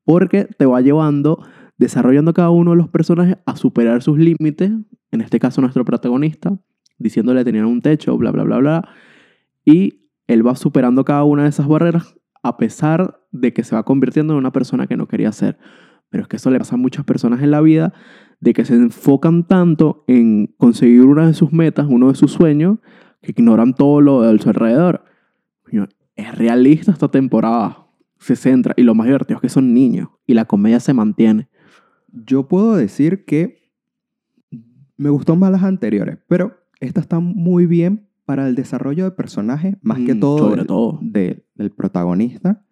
[0.05, 1.43] Porque te va llevando,
[1.83, 4.71] desarrollando cada uno de los personajes a superar sus límites.
[5.11, 6.57] En este caso, nuestro protagonista,
[6.97, 8.89] diciéndole que tenían un techo, bla, bla, bla, bla.
[9.65, 13.83] Y él va superando cada una de esas barreras a pesar de que se va
[13.83, 15.57] convirtiendo en una persona que no quería ser.
[16.09, 17.93] Pero es que eso le pasa a muchas personas en la vida,
[18.39, 22.79] de que se enfocan tanto en conseguir una de sus metas, uno de sus sueños,
[23.21, 25.05] que ignoran todo lo de su alrededor.
[26.15, 27.87] Es realista esta temporada.
[28.19, 28.73] Se centra.
[28.77, 30.09] Y lo más divertido es que son niños.
[30.27, 31.49] Y la comedia se mantiene.
[32.13, 33.57] Yo puedo decir que
[34.97, 39.75] me gustó más las anteriores, pero esta está muy bien para el desarrollo de personajes,
[39.81, 40.99] más que Mm, todo, sobre del- todo.
[41.01, 42.63] de- del protagonista.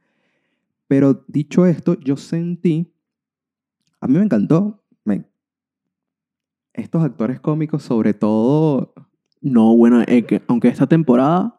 [0.88, 2.94] Pero dicho esto, yo sentí,
[4.00, 5.26] a mí me encantó, me-
[6.74, 8.94] estos actores cómicos, sobre todo,
[9.44, 11.58] No, bueno, es que aunque esta temporada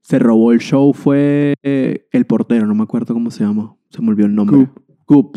[0.00, 3.76] se robó el show fue eh, el portero, no me acuerdo cómo se llama.
[3.90, 4.56] Se me olvidó el nombre.
[4.56, 4.78] Coop.
[5.04, 5.36] Coop.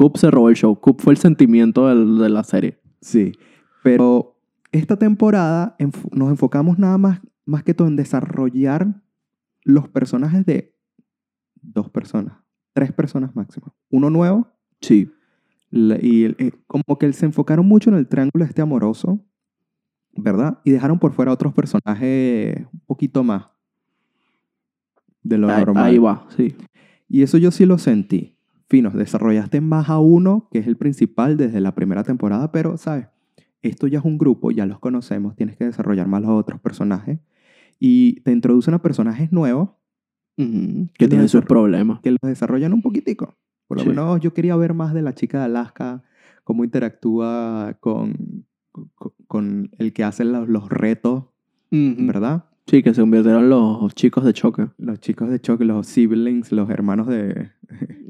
[0.00, 0.80] Coop se robó el show.
[0.80, 2.80] Coop fue el sentimiento del- de la serie.
[3.02, 3.32] sí,
[3.82, 4.38] pero
[4.72, 9.02] esta temporada enf- nos enfocamos nada más, más que todo en desarrollar
[9.62, 10.74] los personajes de
[11.60, 12.34] dos personas,
[12.72, 13.74] tres personas máximo.
[13.90, 14.48] Uno nuevo
[14.80, 15.10] Sí.
[15.70, 19.20] Y eh, como que se enfocaron mucho en el triángulo este amoroso,
[20.16, 20.60] ¿verdad?
[20.64, 23.48] Y dejaron por fuera otros personajes un poquito más
[25.22, 25.84] de lo Ahí, normal.
[25.84, 26.56] ahí va, sí.
[27.08, 28.38] Y eso yo sí lo sentí.
[28.70, 33.08] Finos, desarrollaste más a uno, que es el principal desde la primera temporada, pero, ¿sabes?
[33.62, 37.18] Esto ya es un grupo, ya los conocemos, tienes que desarrollar más los otros personajes.
[37.80, 39.70] Y te introducen a personajes nuevos
[40.38, 42.00] Ujú, Que Que tienen sus problemas.
[42.00, 43.34] que los desarrollan un poquitico.
[43.66, 43.88] Por lo Sí.
[43.90, 46.02] menos yo quería ver más de la chica de Alaska,
[46.44, 51.24] cómo interactúa con, con, con el que hace los, los retos.
[51.72, 52.44] ¿verdad?
[52.66, 56.70] Sí, que se convirtieron los chicos de choque Los chicos de choque, los siblings, los
[56.70, 57.50] hermanos de...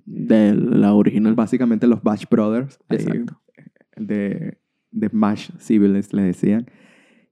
[0.05, 1.35] de la original.
[1.35, 2.79] Básicamente los Bash Brothers.
[2.89, 3.41] Exacto.
[3.97, 4.59] de,
[4.91, 6.67] de Mash Siblings le decían.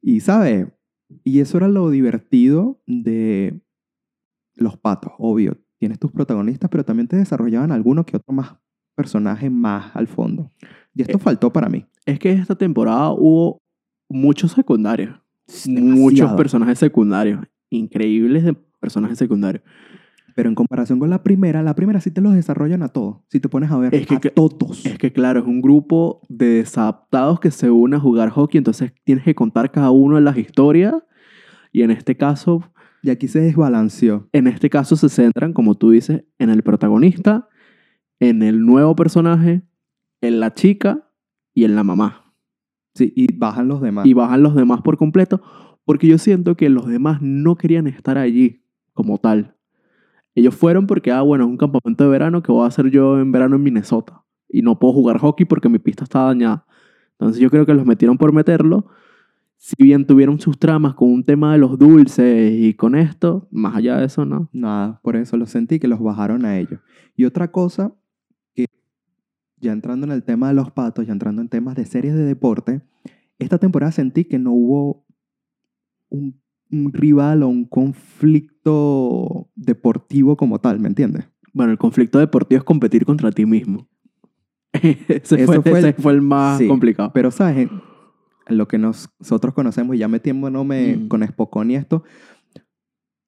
[0.01, 0.73] Y, ¿sabe?
[1.25, 3.61] Y eso era lo divertido de
[4.55, 5.59] los patos, obvio.
[5.79, 8.57] Tienes tus protagonistas, pero también te desarrollaban alguno que otro más
[8.95, 10.51] personaje más al fondo.
[10.95, 11.87] Y esto Eh, faltó para mí.
[12.05, 13.63] Es que esta temporada hubo
[14.09, 15.21] muchos secundarios.
[15.69, 17.41] Muchos personajes secundarios.
[17.71, 19.63] Increíbles de personajes secundarios.
[20.35, 23.19] Pero en comparación con la primera, la primera sí te los desarrollan a todos.
[23.29, 24.87] Si te pones a ver Es que- a todos.
[24.87, 28.93] Es que claro, es un grupo de desadaptados que se unen a jugar hockey, entonces
[29.05, 30.95] tienes que contar cada uno de las historias
[31.73, 32.63] y en este caso,
[33.03, 34.29] Y aquí se desbalanceó.
[34.33, 37.49] en este caso se centran, como tú dices, en el protagonista,
[38.21, 39.63] en el nuevo personaje,
[40.21, 41.09] en la chica
[41.53, 42.18] y en la mamá.
[42.99, 44.07] Sí, y bajan los demás.
[44.07, 45.41] Y bajan los demás por completo,
[45.85, 49.55] porque yo siento que los demás no querían estar allí como tal.
[50.35, 53.21] Ellos fueron porque, ah, bueno, es un campamento de verano que voy a hacer yo
[53.21, 54.25] en verano en Minnesota.
[54.49, 56.67] Y no puedo jugar hockey porque mi pista está dañada.
[57.13, 58.87] Entonces yo creo que los metieron por meterlo.
[59.57, 63.77] Si bien tuvieron sus tramas con un tema de los dulces y con esto, más
[63.77, 64.49] allá de eso, no.
[64.53, 66.81] Nada, por eso lo sentí que los bajaron a ellos.
[67.15, 67.93] Y otra cosa
[69.61, 72.25] ya entrando en el tema de los patos, ya entrando en temas de series de
[72.25, 72.83] deporte,
[73.39, 75.07] esta temporada sentí que no hubo
[76.09, 76.41] un,
[76.71, 81.29] un rival o un conflicto deportivo como tal, ¿me entiendes?
[81.53, 83.89] Bueno, el conflicto deportivo es competir contra ti mismo.
[84.73, 87.11] ese, Eso fue, el- ese fue el más Sí, complicado.
[87.15, 87.69] Pero, ¿sabes?
[87.69, 91.09] En- lo que nos- nosotros conocemos, y ya metiéndome Mm.
[91.09, 92.03] con Spocón y esto,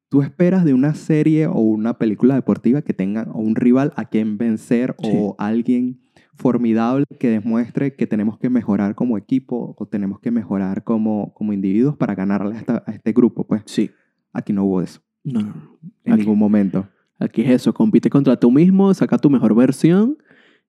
[0.08, 4.06] tú esperas de una serie o una película deportiva que tenga o un rival a
[4.06, 5.10] quien vencer Sí.
[5.12, 6.00] o alguien
[6.40, 11.52] formidable que demuestre que tenemos que mejorar como equipo o tenemos que mejorar como, como
[11.52, 13.46] individuos para ganarle a, este grupo.
[13.46, 13.90] Pues Sí.
[14.32, 15.78] aquí no hubo eso No, no, no.
[16.04, 16.88] en Aquí- ningún momento.
[17.18, 20.16] Aquí es eso, compite contra tú mismo, saca tu mejor versión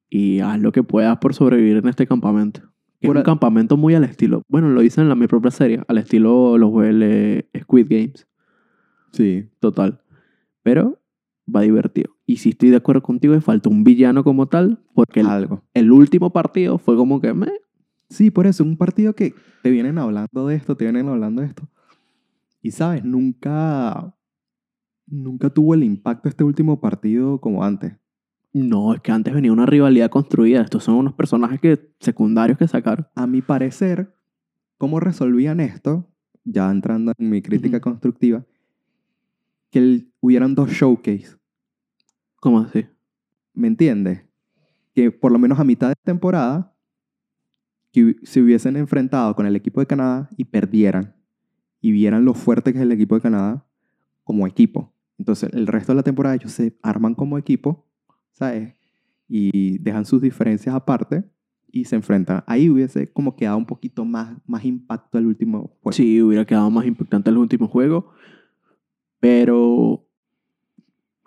[0.09, 2.61] y haz lo que puedas por sobrevivir en este campamento.
[2.99, 5.27] Que Por es un a- campamento muy al estilo, bueno, lo dicen en la mi
[5.27, 8.27] propia serie, al estilo los huele Squid Games,
[9.13, 9.49] Sí.
[9.59, 10.01] total.
[10.61, 10.99] Pero
[11.53, 12.13] va divertido.
[12.31, 15.65] Y si estoy de acuerdo contigo, falta un villano como tal, porque el, Algo.
[15.73, 17.47] el último partido fue como que me...
[18.09, 21.49] Sí, por eso, un partido que te vienen hablando de esto, te vienen hablando de
[21.49, 21.67] esto.
[22.61, 24.15] Y sabes, nunca,
[25.07, 27.97] nunca tuvo el impacto este último partido como antes.
[28.53, 30.61] No, es que antes venía una rivalidad construida.
[30.61, 33.07] Estos son unos personajes que, secundarios que sacaron.
[33.13, 34.15] A mi parecer,
[34.77, 36.07] ¿cómo resolvían esto?
[36.45, 37.83] Ya entrando en mi crítica Ujú.
[37.83, 38.45] constructiva,
[39.69, 41.40] que el- hubieran dos showcase,
[42.41, 42.85] ¿Cómo así?
[43.53, 44.25] ¿me entiendes?
[44.93, 46.75] Que por lo menos a mitad de temporada,
[47.91, 51.15] que se hubiesen enfrentado con el equipo de Canadá y perdieran,
[51.81, 53.67] y vieran lo fuerte que es el equipo de Canadá
[54.23, 54.93] como equipo.
[55.17, 57.87] Entonces, el resto de la temporada ellos se arman como equipo,
[58.31, 58.73] ¿sabes?
[59.27, 61.23] Y dejan sus diferencias aparte
[61.71, 62.43] y se enfrentan.
[62.47, 65.91] Ahí hubiese como quedado un poquito más, más impacto el último juego.
[65.91, 68.11] Sí, hubiera quedado más impactante el último juego.
[69.19, 70.07] Pero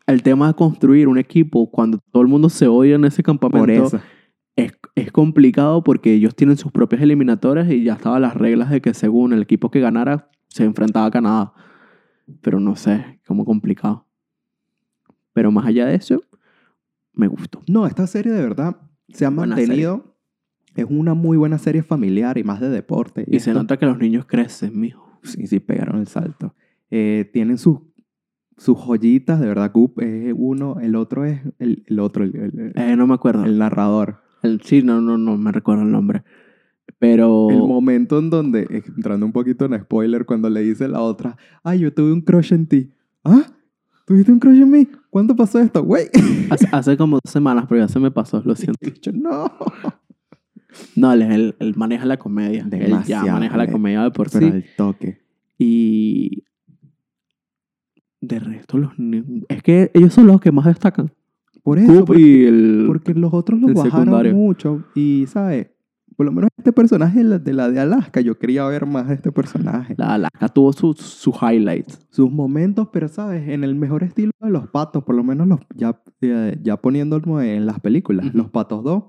[0.06, 3.60] el tema de construir un equipo cuando todo el mundo se odia en ese campamento
[3.60, 4.00] por eso.
[4.56, 8.80] es, es complicado porque ellos tienen sus propias eliminatorias y ya estaban las reglas de
[8.80, 11.52] que según el equipo que ganara se enfrentaba a Canadá.
[12.40, 14.06] Pero no sé, como complicado.
[15.32, 16.22] Pero más allá de eso,
[17.12, 17.62] me gustó.
[17.68, 18.76] No, esta serie de verdad
[19.08, 20.14] se ha mantenido.
[20.76, 23.24] Es una muy buena serie familiar y más de deporte.
[23.28, 25.18] Y se esto- nota que los niños crecen, mijo.
[25.22, 26.54] Sí, sí, pegaron el salto.
[26.90, 27.78] Eh, tienen sus,
[28.56, 29.70] sus joyitas, de verdad.
[29.72, 33.44] Goop es uno, el otro es el, el otro, el, el- Eh, no me acuerdo.
[33.44, 34.18] el narrador.
[34.42, 36.22] El- sí, no, no, no me recuerdo el nombre.
[36.98, 37.48] Pero...
[37.50, 41.80] El momento en donde, entrando un poquito en spoiler, cuando le dice la otra, ay,
[41.80, 42.90] yo tuve un crush en ti.
[43.24, 43.42] ¿Ah?
[44.06, 44.88] ¿Tuviste un crush en mí?
[45.10, 45.82] ¿Cuándo pasó esto?
[45.82, 46.06] Güey.
[46.50, 48.78] Hace, hace como dos semanas, pero ya se me pasó, lo siento.
[49.02, 49.50] Yo, no.
[50.96, 52.62] No, él, él- él maneja la comedia.
[52.64, 53.72] Él ya Demasiado, maneja la eh.
[53.72, 54.52] comedia de por Pero sí.
[54.52, 55.22] al toque.
[55.58, 56.44] Y
[58.28, 58.92] de resto, los
[59.48, 61.10] es que ellos son los que más destacan.
[61.62, 62.84] Por eso, porque, y el...
[62.86, 64.34] porque los otros los bajaron secundario.
[64.34, 64.84] mucho.
[64.94, 65.68] Y, ¿sabes?
[66.16, 69.08] Por lo menos este personaje de la de, la de Alaska, yo quería ver más
[69.08, 69.94] de este personaje.
[69.96, 72.06] La Alaska tuvo sus sus highlights.
[72.10, 75.60] Sus momentos, pero sabes, en el mejor estilo de los patos, por lo menos los,
[75.74, 78.36] ya, eh, ya poniéndolo en las películas, Ujú.
[78.38, 79.04] los patos 2,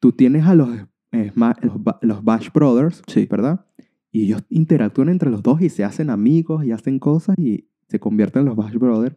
[0.00, 0.68] tú tienes a los,
[1.12, 3.26] eh, los, los Bash Brothers, Sí.
[3.30, 3.66] ¿verdad?
[4.10, 7.98] Y ellos interactúan entre los dos y se hacen amigos y hacen cosas y se
[8.00, 9.16] convierten en los Bash Brothers.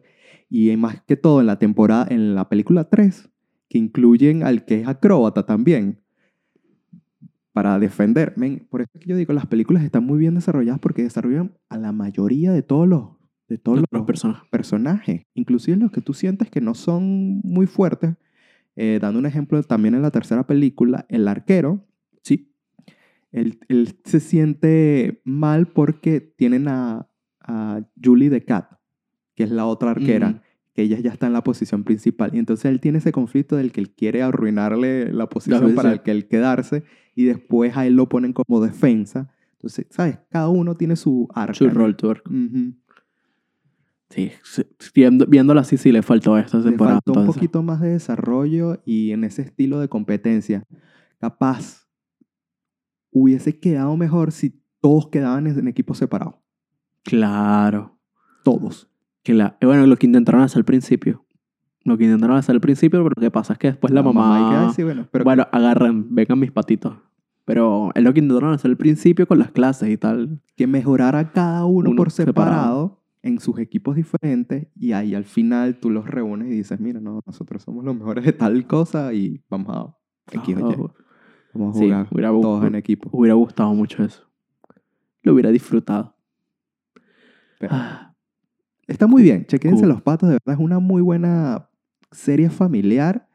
[0.50, 3.28] Y más que todo en la temporada, en la película 3,
[3.68, 6.00] que incluyen al que es acróbata también,
[7.52, 8.34] para defender.
[8.36, 11.56] Men, por eso es que yo digo, las películas están muy bien desarrolladas porque desarrollan
[11.68, 13.10] a la mayoría de todos los,
[13.48, 14.48] de todos Los los personajes.
[14.50, 18.14] personajes, inclusive los que tú sientes que no son muy fuertes.
[18.76, 21.84] Eh, dando un ejemplo también en la tercera película, el arquero,
[22.22, 22.52] Sí.
[23.32, 27.08] él, él se siente mal porque tienen a,
[27.48, 28.70] a Julie the Cat,
[29.34, 30.42] que es la otra arquera,
[30.74, 32.30] que ella ya está en la posición principal.
[32.34, 36.02] Y entonces él tiene ese conflicto del que él quiere arruinarle la posición para el
[36.02, 36.84] que él quedarse
[37.16, 39.32] y después a él lo ponen como defensa.
[39.54, 40.20] Entonces, ¿sabes?
[40.30, 41.54] Cada uno tiene su arca.
[41.54, 42.22] Su rol tour.
[42.26, 42.74] Ujú.
[44.10, 44.30] Sí.
[44.44, 44.62] sí.
[44.94, 47.00] Viendo, viéndola así, sí le faltó esta Le temporada.
[47.04, 50.62] faltó un poquito más de desarrollo y en ese estilo de competencia.
[51.18, 51.88] Capaz
[53.10, 56.36] hubiese quedado mejor si todos quedaban en, en equipos separados.
[57.04, 57.98] Claro.
[58.44, 58.88] Todos.
[59.22, 61.24] Que la, eh, bueno, lo que intentaron hacer al principio.
[61.84, 64.40] Lo que intentaron hacer al principio, pero lo que pasa es que después la, mamá...
[64.40, 66.96] y que, "Ay, sí, bueno, pero bueno, agarren, vengan mis patitos.
[67.44, 70.40] Pero es lo que intentaron hacer al principio con las clases y tal.
[70.54, 73.02] que mejorara cada uno, Uno por separado, separado.
[73.22, 77.20] en sus equipos diferentes y ahí al final tú los reúnes y dices, mira, no,
[77.24, 79.96] nosotros somos los mejores de tal cosa y vamos a
[80.32, 80.68] X o.
[80.68, 81.04] Ah,
[81.54, 83.08] Vamos a sí, jugar hubiera, todos en equipo.
[83.12, 84.24] hubiera gustado mucho eso.
[85.22, 86.14] Lo hubiera disfrutado.
[87.68, 88.14] Ah,
[88.86, 89.44] Está muy bien.
[89.46, 89.88] Chequense Cool.
[89.90, 90.28] Los Patos.
[90.28, 91.68] De verdad es una muy buena
[92.10, 93.28] serie familiar.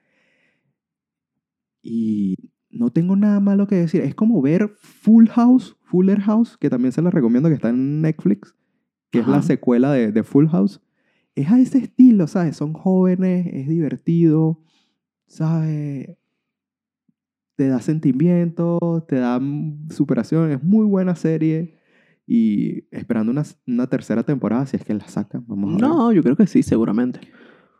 [1.81, 2.35] Y
[2.69, 4.01] no tengo nada malo que decir.
[4.01, 8.01] Es como ver Full House, Fuller House, que también se la recomiendo que está en
[8.01, 8.55] Netflix,
[9.11, 9.47] que es la Ajá.
[9.47, 10.81] secuela de, de Full House.
[11.35, 12.55] Es a ese estilo, ¿sabes?
[12.57, 14.61] Son jóvenes, es divertido,
[15.27, 16.17] ¿sabes?
[17.55, 19.39] Te da sentimientos, te da
[19.89, 20.51] superación.
[20.51, 21.75] Es muy buena serie.
[22.25, 25.81] Y esperando una, una tercera temporada, si es que la sacan, vamos a ver.
[25.81, 27.19] no, yo creo que sí, seguramente.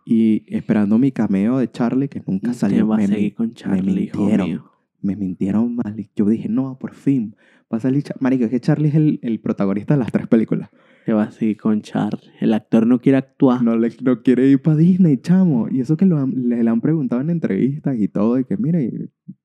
[0.06, 2.88] Y esperando mi cameo de Charlie, que nunca ¿Qué salió.
[2.88, 4.48] va a Me, seguir con Charlie, hijo mintieron.
[4.50, 4.70] mío?
[5.02, 6.10] me mintieron mal.
[6.16, 7.36] Yo dije, no, por fin.
[7.72, 10.28] Va a salir Char- Marico, es que Charlie es el, el protagonista de las tres
[10.28, 10.70] películas.
[11.06, 12.32] ¿Qué va a seguir con Charlie?
[12.40, 13.62] El actor no quiere actuar.
[13.64, 15.68] No, le, no quiere ir para Disney, chamo.
[15.70, 18.40] Y eso que lo han- le, le han preguntado en entrevistas y todo.
[18.40, 18.80] Y que, mira,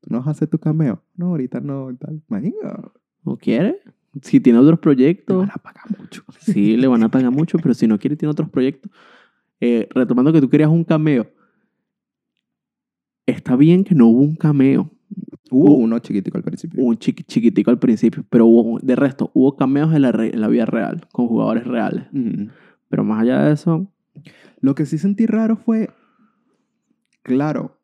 [0.01, 1.03] ¿tú no vas a hacer tu cameo?
[1.17, 1.89] No, ahorita no.
[1.97, 2.23] Tal.
[2.29, 2.93] Marico,
[3.25, 3.79] ¿No quiere?
[4.23, 6.25] Si tiene otros proyectos, van a pagar mucho.
[6.41, 8.91] sí, le van a pagar mucho, pero si no quiere, tiene otros proyectos.
[9.61, 11.29] Eh, retomando que tú querías un cameo.
[13.27, 14.91] Está bien que no hubo un cameo.
[15.51, 16.83] Hubo uno chiquitico al principio.
[16.85, 20.41] un chiqui- chiquitico al principio, pero hubo, de resto, hubo cameos en la, re- en
[20.41, 22.05] la vida real, con jugadores reales.
[22.89, 23.91] Pero más allá de eso,
[24.61, 25.89] Lo que sí sentí raro fue,
[27.23, 27.79] claro,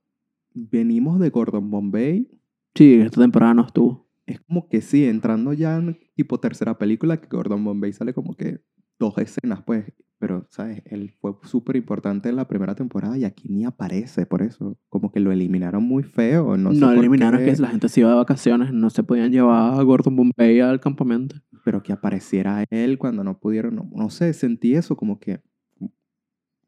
[0.55, 2.29] venimos de Gordon Bombay.
[2.75, 4.04] sí, esta temporada no estuvo.
[4.27, 8.35] Es como que sí, entrando ya en tipo tercera película, que Gordon Bombay sale como
[8.37, 8.61] que
[8.99, 9.93] dos escenas, pues.
[10.19, 10.81] Pero, ¿sabes?
[10.87, 14.79] Él fue súper importante en la primera temporada y aquí ni aparece, por eso.
[14.89, 16.57] Como que lo eliminaron muy feo.
[16.57, 19.03] No, No, sé por eliminaron qué, que la gente se iba de vacaciones, no se
[19.03, 21.37] podían llevar a Gordon Bombay al campamento.
[21.65, 23.75] Pero que apareciera él cuando no pudieron.
[23.75, 25.43] No, no sé, sentí eso como que.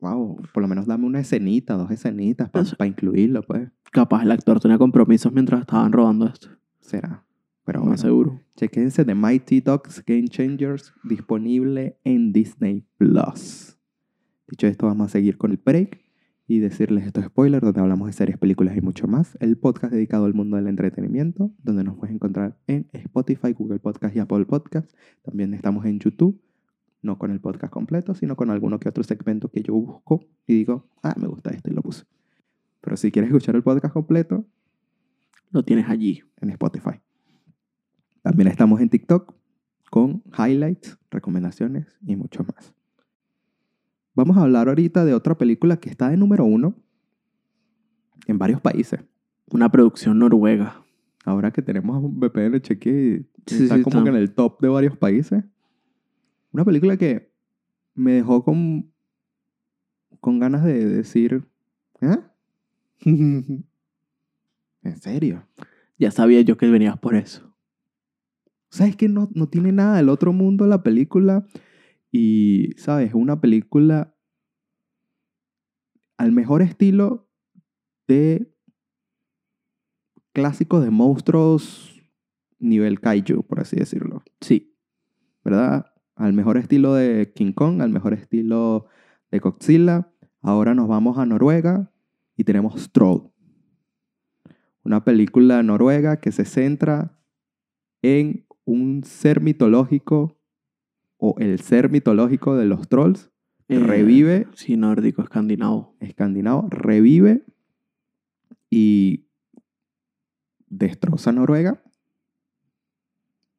[0.00, 3.70] Wow, por lo menos dame una escenita, dos escenitas para Eso- incluirlo, pues.
[3.92, 6.48] Capaz el actor tenía compromisos mientras estaban rodando esto.
[6.80, 7.24] Será.
[7.66, 7.98] Pero No bueno.
[7.98, 8.40] seguro.
[8.56, 13.76] Chequense The Mighty Ducks Game Changers disponible en Disney Plus.
[14.48, 16.00] Dicho esto, vamos a seguir con el break
[16.46, 19.36] y decirles estos spoilers donde hablamos de series, películas y mucho más.
[19.40, 24.14] El podcast dedicado al mundo del entretenimiento, donde nos puedes encontrar en Spotify, Google Podcast
[24.14, 24.88] y Apple Podcast.
[25.22, 26.40] También estamos en YouTube,
[27.02, 30.54] no con el podcast completo, sino con alguno que otro segmento que yo busco y
[30.54, 32.04] digo, ah, me gusta esto y lo puse.
[32.80, 34.46] Pero si quieres escuchar el podcast completo,
[35.50, 36.22] Lo tienes allí.
[36.40, 37.00] en Spotify.
[38.26, 39.32] También estamos en TikTok
[39.88, 42.74] con highlights, recomendaciones y mucho más.
[44.16, 46.74] Vamos a hablar ahorita de otra película que está de número uno
[48.26, 48.98] en varios países.
[49.52, 50.82] Una producción noruega.
[51.24, 54.02] Ahora que tenemos un VPN cheque, Sí, está sí, como está.
[54.02, 55.44] que en el top de varios países.
[56.50, 57.30] Una película que
[57.94, 58.90] me dejó con,
[60.18, 61.44] con ganas de decir,
[62.00, 62.18] ¿eh?
[63.04, 63.64] ¿En
[65.00, 65.46] serio?
[65.96, 67.45] ya sabía yo que venías por eso.
[68.76, 71.46] ¿Sabes que no, no tiene nada del otro mundo la película?
[72.12, 73.08] Y, ¿sabes?
[73.08, 74.14] Es una película
[76.18, 77.30] al mejor estilo
[78.06, 78.54] de
[80.34, 82.02] clásicos de monstruos
[82.58, 84.22] nivel kaiju, por así decirlo.
[84.42, 84.76] Sí.
[85.42, 85.86] ¿Verdad?
[86.14, 88.88] Al mejor estilo de King Kong, al mejor estilo
[89.30, 90.12] de Godzilla.
[90.42, 91.90] Ahora nos vamos a Noruega
[92.36, 93.30] y tenemos Troll.
[94.84, 97.18] Una película noruega que se centra
[98.02, 100.38] en un ser mitológico
[101.16, 103.30] o el ser mitológico de los trolls.
[103.68, 105.96] Eh, revive, Sí, nórdico, escandinavo.
[106.00, 107.42] escandinavo, revive
[108.70, 109.24] y
[110.68, 111.82] destroza Noruega.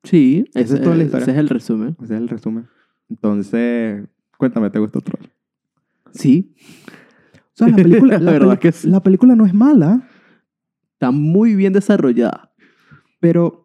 [0.04, 1.24] Sí, ese, es toda la historia.
[1.24, 1.98] ese es el resumen.
[2.02, 2.68] Ese es el resumen.
[3.10, 5.26] Entonces, cuéntame, ¿te gustó Troll?
[6.14, 6.54] Sí,
[7.36, 8.88] O sea, la película, La la verdad que sí.
[8.90, 10.08] la película no es mala,
[10.94, 12.54] está muy bien desarrollada.
[13.20, 13.64] pero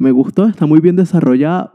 [0.00, 1.72] Me gustó, está muy bien desarrollada.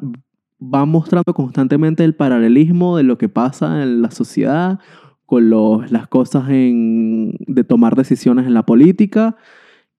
[0.61, 4.79] Va mostrando constantemente el paralelismo de lo que pasa en la sociedad
[5.25, 9.35] con los- las cosas en, de tomar decisiones en la política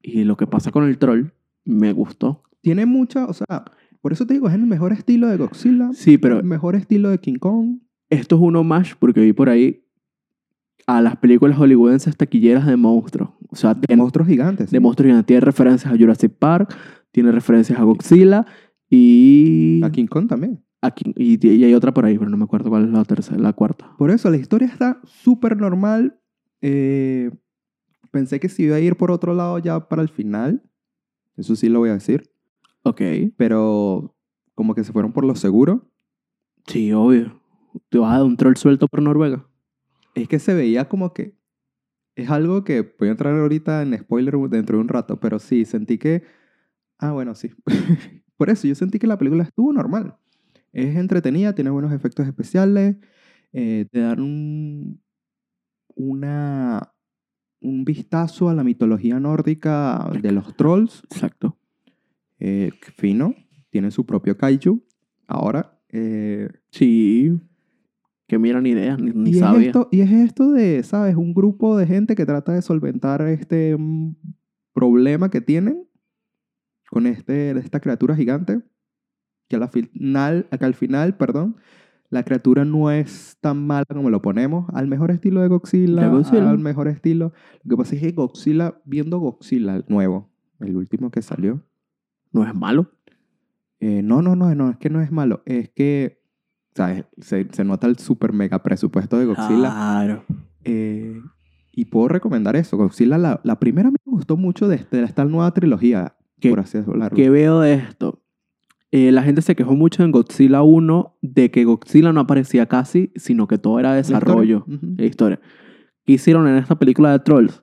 [0.03, 1.27] y lo que pasa con el troll.
[1.65, 2.43] Me gustó.
[2.63, 3.65] tiene mucha, o sea,
[4.01, 7.11] por eso te digo, es el mejor estilo de Godzilla, Sí, pero el mejor estilo
[7.11, 7.79] de King Kong.
[8.11, 9.85] esto es un homage porque vi por ahí
[10.89, 13.31] a las películas hollywoodenses taquilleras de monstruos.
[13.51, 14.71] O sea, De monstruos gigantes.
[14.73, 15.27] de monstruos gigantes.
[15.27, 16.75] Tiene referencias a Jurassic Park,
[17.17, 18.45] tiene referencias a Godzilla
[18.91, 19.81] y...
[19.83, 20.63] A King Kong también.
[20.83, 23.39] aquí- y, y hay otra por ahí, pero no me acuerdo cuál es la tercera,
[23.41, 23.91] la cuarta.
[23.97, 26.21] Por eso, la historia está súper normal.
[26.61, 27.31] Eh,
[28.11, 30.63] pensé que se iba a ir por otro lado ya para el final.
[31.39, 32.31] Eso sí lo voy a decir.
[32.83, 33.01] Ok.
[33.39, 34.15] Pero
[34.55, 35.89] como que se fueron por lo seguro.
[36.67, 37.41] Sí, obvio.
[37.89, 39.47] Te vas a dar un troll suelto por Noruega.
[40.15, 41.35] Es que se veía como que...
[42.15, 45.65] Es algo que voy a entrar ahorita en spoiler dentro de un rato, pero sí,
[45.65, 46.23] sentí que...
[46.99, 47.51] Ah, bueno, sí.
[48.37, 50.17] Por eso, yo sentí que la película estuvo normal.
[50.73, 52.97] Es entretenida, tiene buenos efectos especiales,
[53.53, 55.01] eh, te dan un,
[55.95, 56.93] una,
[57.61, 61.03] un vistazo a la mitología nórdica de los trolls.
[61.11, 61.59] Exacto.
[62.39, 63.35] eh, fino,
[63.71, 64.83] tiene su propio kaiju.
[65.27, 67.33] Ahora, eh, Sí.
[68.29, 71.15] Que mira ni idea, ni, ni y, es esto, y es esto de, ¿sabes?
[71.15, 74.17] Un grupo de gente que trata de solventar este mm,
[74.75, 75.87] problema que tienen
[76.91, 78.61] con este, esta criatura gigante.
[79.49, 81.57] Que a la final, que al final, perdón,
[82.11, 84.67] la criatura no es tan mala como lo ponemos.
[84.75, 86.11] Al mejor estilo de Godzilla.
[86.51, 87.33] Al mejor estilo.
[87.63, 90.29] Lo que pasa es que Godzilla, viendo Godzilla el nuevo,
[90.61, 91.63] el último que salió.
[92.33, 92.91] No es malo.
[93.79, 95.43] eh, no, no, no, no, es que no es malo.
[95.47, 96.23] Es que,
[96.75, 97.05] ¿sabes?
[97.19, 99.71] Se, se nota el super mega presupuesto de Godzilla.
[99.71, 100.25] Claro.
[100.65, 101.21] Eh,
[101.73, 102.77] y puedo recomendar eso.
[102.77, 106.61] Godzilla, la, la primera me gustó mucho de, este- de esta nueva trilogía, ¿Qué- por
[106.61, 106.79] así.
[107.15, 108.23] ¿Qué veo de esto?
[108.93, 113.13] Eh, la gente se quejó mucho en Godzilla 1 de que Godzilla no aparecía casi,
[113.17, 114.19] sino que todo era historia.
[114.21, 114.65] desarrollo.
[114.97, 115.41] La historia.
[116.05, 117.63] ¿Qué hicieron en esta película de Trolls?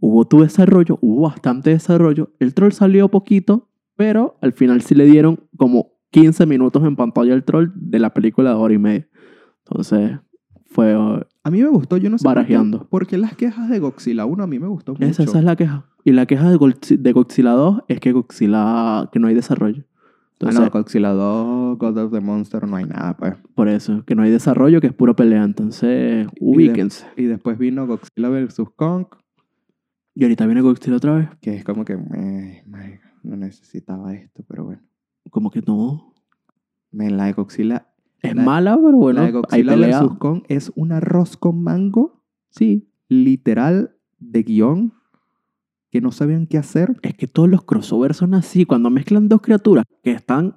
[0.00, 2.30] Hubo tu desarrollo, hubo bastante desarrollo.
[2.38, 7.32] El troll salió poquito, pero al final sí le dieron como 15 minutos en pantalla
[7.32, 9.08] al troll de la película de hora y media.
[9.66, 10.18] Entonces,
[10.66, 10.92] fue...
[11.42, 12.86] A mí me gustó, yo no sé Barajeando.
[12.88, 15.04] por qué las quejas de Godzilla 1 a mí me gustó mucho.
[15.06, 15.86] Esa, esa es la queja.
[16.04, 19.08] Y la queja de, Godzi- de Godzilla 2 es que Godzilla...
[19.12, 19.84] que no hay desarrollo.
[19.86, 23.34] Ah, Entonces, no, Godzilla 2, God of the Monster, no hay nada, pues.
[23.54, 25.42] por eso, que no hay desarrollo, que es puro pelea.
[25.44, 27.06] Entonces, ubíquense.
[27.16, 28.60] Y después vino Godzilla vs.
[28.76, 29.06] Kong,
[30.14, 31.28] Y ahorita viene Godzilla otra vez.
[31.40, 34.82] que es como que, eh, marico, no necesitaba esto, pero bueno.
[35.30, 36.12] Como que no.
[36.90, 37.88] Men, la de Godzilla,
[38.22, 40.18] Es La- mala, pero bueno, la de Godzilla vs.
[40.18, 42.88] Kong es un arroz con mango Sí.
[43.08, 44.92] literal de guion
[45.94, 46.96] que no sabían qué hacer.
[47.02, 48.64] Es que todos los crossovers son así.
[48.64, 50.56] Cuando mezclan dos criaturas que están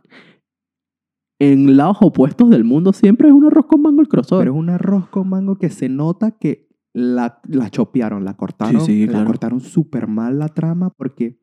[1.38, 4.46] en lados opuestos del mundo, siempre es un arroz con mango el crossover.
[4.46, 8.82] Pero es un arroz con mango que se nota que la, la chopearon, la cortaron.
[8.82, 9.28] Sí, sí, la claro.
[9.28, 11.38] cortaron súper mal la trama porque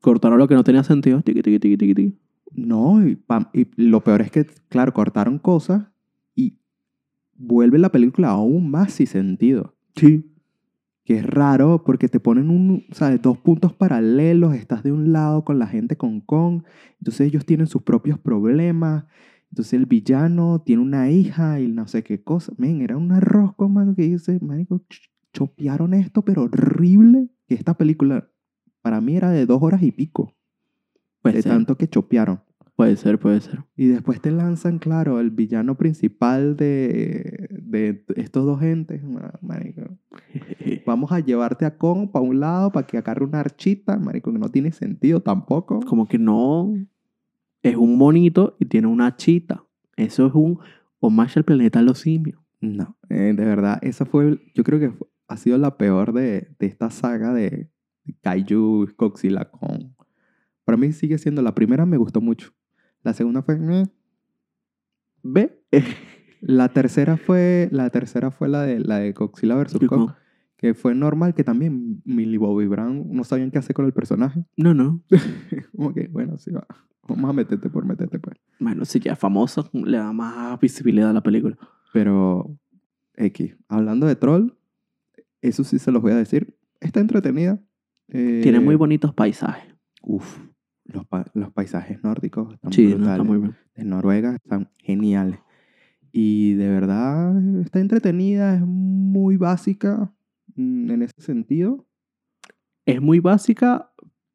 [0.00, 1.20] Cortaron lo que no tenía sentido.
[1.22, 2.18] Tiqui, tiqui, tiqui, tiqui, tiqui.
[2.52, 5.86] no, y, pam, y lo peor es que, claro, cortaron cosas
[6.36, 6.60] y
[7.34, 9.74] vuelve la película aún más sin sentido.
[9.96, 10.30] Sí.
[11.04, 13.20] Que es raro porque te ponen un, ¿sabes?
[13.20, 16.62] dos puntos paralelos, estás de un lado con la gente con Kong,
[16.98, 19.04] entonces ellos tienen sus propios problemas,
[19.50, 22.52] entonces el villano tiene una hija y no sé qué cosa.
[22.56, 27.54] Men, era un arroz con mango que dice, marico, ch- chopearon esto, pero horrible, que
[27.54, 28.30] esta película
[28.80, 30.32] para mí era de dos horas y pico,
[31.34, 32.40] de tanto que chopearon.
[32.76, 33.60] Puede ser, puede ser.
[33.76, 39.02] Y después te lanzan, claro, el villano principal de, de estos dos entes.
[39.04, 39.82] Ma- Marico.
[40.86, 44.38] Vamos a llevarte a Kong para un lado para que agarre una archita, marico, que
[44.40, 45.80] no tiene sentido tampoco.
[45.80, 46.74] Como que no.
[47.62, 49.64] Es un monito y tiene una chita.
[49.96, 50.58] Eso es un
[50.98, 52.40] homage al planeta de los simios.
[52.60, 56.48] No, eh, de verdad, esa fue, yo creo que fue- ha sido la peor de,
[56.58, 57.70] de esta saga de,
[58.22, 59.94] Kaiju, Godzilla con...
[60.64, 62.52] Para mí sigue siendo, la primera me gustó mucho.
[63.04, 63.56] La segunda fue...
[63.56, 63.86] meh.
[65.22, 65.60] ¿Ve?
[66.40, 69.78] La tercera fue la tercera fue la de la de Godzilla vs.
[69.86, 70.10] Kong,
[70.58, 74.44] que fue normal que también Millie Bobby Brown no sabían qué hacer con el personaje.
[74.56, 75.02] No, no.
[75.76, 76.66] Como que, bueno, sí va.
[77.08, 78.36] Vamos a meterte por meterte, pues.
[78.58, 81.56] Bueno, si ya es famoso, le da más visibilidad a la película.
[81.92, 82.58] Pero,
[83.16, 84.52] X, hablando de Troll,
[85.40, 86.56] eso sí se los voy a decir.
[86.80, 87.58] Está entretenida.
[88.08, 89.74] Eh, Tiene muy bonitos paisajes.
[90.02, 90.38] Uf,
[90.84, 93.12] los, pa- los paisajes nórdicos están Sí, no, brutales.
[93.12, 93.56] está muy bien.
[93.76, 95.38] de Noruega están geniales.
[96.12, 100.12] Y de verdad está entretenida, es muy básica
[100.54, 101.86] mm, en ese sentido.
[102.86, 103.90] Es muy básica,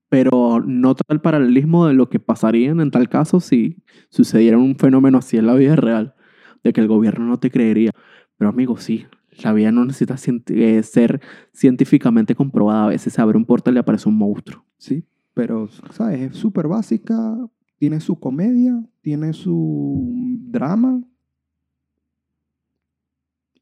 [0.10, 3.78] pero no tal paralelismo de lo que pasaría en tal caso si
[4.10, 6.16] sucediera un fenómeno así en la vida real,
[6.64, 7.91] de que el gobierno no te creería.
[8.38, 9.06] Pero amigo, sí,
[9.43, 10.16] la vida no necesita
[10.47, 11.22] eh, ser
[11.54, 12.86] científicamente comprobada.
[12.86, 14.66] A veces se abre un portal y aparece un monstruo.
[14.78, 15.06] Sí,
[15.40, 16.20] pero, ¿sabes?
[16.32, 17.38] Es súper básica,
[17.78, 21.02] tiene su comedia, tiene su drama.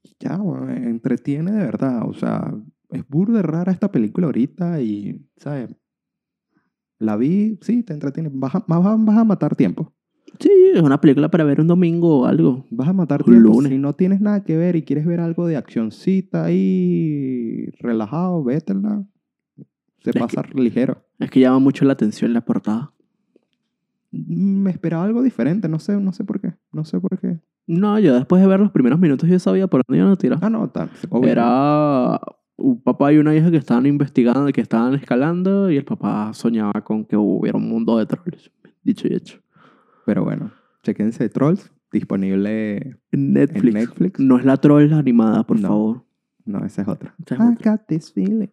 [0.04, 2.08] Y ya, bueno, entretiene de verdad.
[2.10, 2.52] O sea,
[2.90, 5.76] es burda rara esta película ahorita y, ¿sabes?
[6.98, 8.32] La vi, sí, te entretiene.
[8.34, 9.94] Vas a, vas a- vas a matar tiempo.
[10.40, 12.66] Sí, es una película para ver un domingo o algo.
[12.72, 13.50] Vas a matar Un tiempo.
[13.50, 13.72] lunes.
[13.72, 19.06] Si no tienes nada que ver y quieres ver algo de accioncita ahí relajado, vétela.
[20.04, 21.04] Se que- pasa ligero.
[21.20, 22.92] Es que llama mucho la atención la portada.
[24.12, 26.54] Mm, Me esperaba algo diferente, no sé, no sé por qué.
[26.72, 27.40] No sé por qué.
[27.66, 30.40] No, yo después de ver los primeros minutos yo sabía por dónde iban a tirar.
[30.42, 30.72] Ah, no,
[31.10, 31.30] obvio.
[31.30, 32.20] Era
[32.56, 36.82] un papá y una hija que estaban investigando, que estaban escalando y el papá soñaba
[36.84, 38.52] con que hubiera un mundo de trolls.
[38.84, 39.40] Dicho y hecho.
[40.06, 40.52] Pero bueno,
[40.84, 42.98] chequense Trolls, disponible.
[43.12, 43.74] En Netflix.
[43.74, 44.20] Netflix?
[44.22, 45.68] No es la troll animada, por No.
[45.68, 46.04] favor.
[46.46, 47.14] No, esa es otra.
[47.26, 47.72] Esa es I otra.
[47.74, 48.48] got this feeling.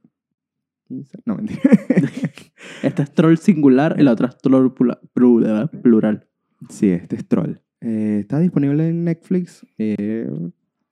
[1.25, 1.61] No, mentira.
[2.83, 4.73] Esta es troll singular y la otra es troll
[5.13, 5.71] plural.
[5.83, 6.27] plural.
[6.69, 7.61] sí, este es Troll.
[7.81, 9.67] Eh, está disponible en Netflix.
[9.79, 10.31] Eh,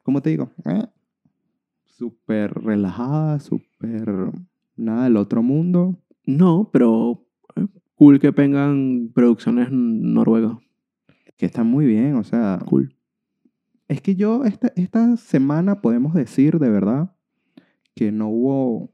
[0.02, 0.50] ¿Cómo te digo?
[0.64, 0.86] Eh,
[1.84, 4.32] súper relajada, súper
[4.76, 5.96] nada del otro mundo.
[6.26, 7.24] No, pero
[7.56, 10.58] eh, cool que vengan producciones noruegas.
[11.36, 12.58] Que está muy bien, o sea.
[12.66, 12.94] Cool.
[13.88, 17.14] Es que yo, esta, esta semana podemos decir de verdad
[17.94, 18.90] que no hubo.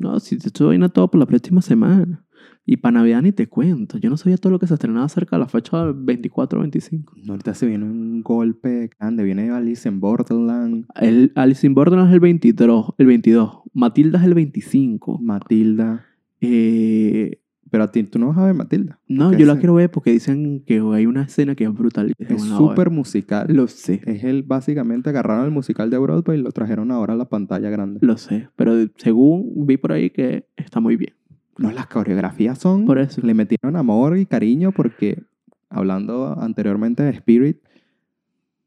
[0.00, 2.24] No, si te estoy viendo todo por la próxima semana.
[2.64, 3.98] Y para Navidad ni te cuento.
[3.98, 7.14] Yo no sabía todo lo que se estrenaba cerca de la fecha del 24 25.
[7.24, 9.24] no, Ahorita se viene un golpe grande.
[9.24, 13.58] Viene Alice en Borderland, El Alice in Borderland es el 22, el 22.
[13.74, 15.18] Matilda es el 25.
[15.18, 16.06] Matilda.
[16.40, 17.39] Eh,
[17.70, 18.98] Pero a ti, tú no vas a ver Matilda.
[19.06, 22.12] no, yo la quiero ver porque dicen que hay una escena que es brutal.
[22.18, 23.46] Es súper musical.
[23.48, 27.16] Lo sé, Es el, básicamente agarraron el musical de Broadway y lo trajeron ahora a
[27.16, 28.00] la pantalla grande.
[28.02, 28.48] lo sé.
[28.56, 31.14] Pero según vi por ahí que está muy bien.
[31.58, 32.86] No, las coreografías son.
[32.86, 33.20] Por eso.
[33.22, 35.22] Le metieron amor y cariño porque,
[35.68, 37.58] hablando anteriormente de Spirit,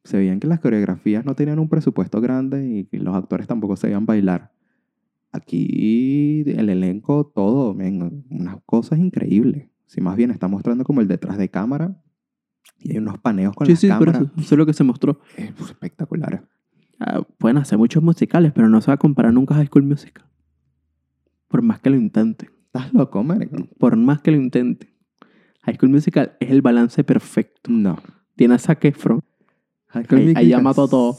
[0.05, 4.05] se veían que las coreografías no tenían un presupuesto grande y los actores tampoco sabían
[4.05, 4.52] bailar.
[5.33, 9.67] Aquí el elenco, todo, men, unas cosas increíbles.
[9.87, 11.99] Si más bien está mostrando como el detrás de cámara
[12.79, 14.15] y hay unos paneos con Sí, las sí, cámaras.
[14.21, 14.31] eso.
[14.37, 15.19] Eso es lo que se mostró.
[15.35, 16.47] Es espectacular.
[16.99, 19.83] Ah, pueden hacer muchos musicales, pero no se va a comparar nunca a High School
[19.83, 20.25] Musical.
[21.47, 22.49] Por más que lo intenten.
[22.67, 23.57] ¿Estás loco, marico?
[23.79, 24.89] Por más que lo intenten.
[25.63, 27.71] High School Musical es el balance perfecto.
[27.71, 27.97] No.
[28.35, 29.19] Tiene a Zac Efron.
[29.89, 31.17] Ahí- ahí ya mató todo.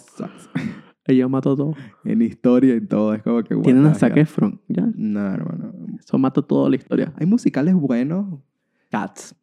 [1.06, 1.74] Ella mató todo.
[2.04, 3.14] En historia y todo.
[3.14, 3.54] Es como que...
[3.56, 4.22] Tienen what a Zac hell.
[4.22, 4.60] Efron.
[4.68, 4.88] Ya.
[4.94, 5.72] No, hermano.
[5.98, 7.12] Eso mata toda la historia.
[7.16, 8.40] Hay musicales buenos.
[8.90, 9.34] Cats.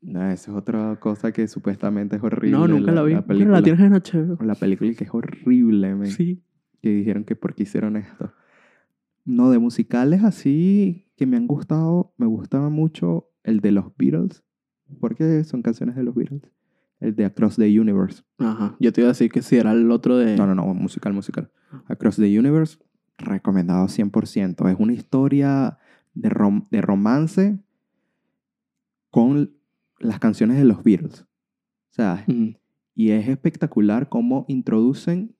[0.00, 2.56] No, esa es otra cosa que supuestamente es horrible.
[2.56, 3.14] no, nunca la, vi.
[3.14, 4.44] La pero película, la tienes en HBO.
[4.44, 6.40] la película que es horrible, men, Sí.
[6.80, 8.32] Que dijeron que por qué hicieron esto.
[9.24, 14.44] No, de musicales así que me han gustado, me gustaba mucho el de los Beatles.
[15.00, 16.42] Porque son canciones de los Beatles.
[17.00, 18.22] El de Across the Universe.
[18.38, 18.76] Ajá.
[18.80, 20.36] Yo te iba a decir que si era el otro de.
[20.36, 21.50] No, no, no, musical, musical.
[21.86, 22.78] Across the Universe,
[23.18, 24.68] recomendado 100%.
[24.70, 25.78] Es una historia
[26.14, 27.58] de, rom- de romance
[29.10, 29.54] con
[29.98, 31.22] las canciones de los Beatles.
[31.22, 32.54] O sea, Ujú.
[32.94, 35.34] y es espectacular cómo introducen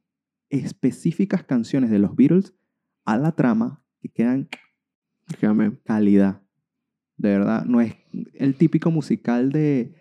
[0.51, 2.55] específicas canciones de los Beatles
[3.05, 4.49] a la trama que quedan
[5.29, 5.79] Déjame.
[5.85, 6.43] calidad.
[7.17, 7.95] De verdad, no es
[8.35, 9.95] el típico musical de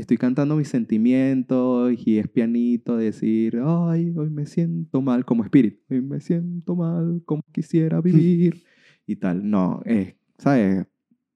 [0.00, 5.80] estoy cantando mis sentimientos y es pianito decir, ay, hoy me siento mal como Spirit,
[5.90, 8.62] hoy me siento mal como quisiera vivir
[9.06, 9.48] y tal.
[9.48, 10.86] No, es, ¿sabes?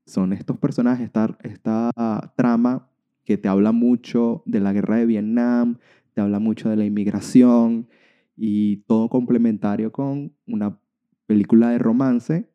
[0.07, 1.91] Son estos personajes, esta, esta
[2.37, 2.91] trama
[3.25, 5.79] que te habla mucho de la guerra de Vietnam,
[6.13, 7.89] te habla mucho de la inmigración
[8.37, 10.79] y todo complementario con una
[11.27, 12.51] película de romance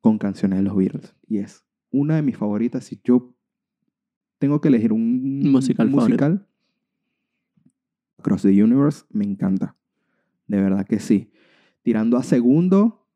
[0.00, 1.16] con canciones de los Beatles.
[1.26, 2.84] Y es una de mis favoritas.
[2.84, 3.35] Si yo
[4.46, 6.46] tengo que elegir un Musical musical
[8.18, 9.74] Across the Universe, me encanta.
[10.46, 11.32] De verdad que sí.
[11.82, 13.08] Tirando a segundo,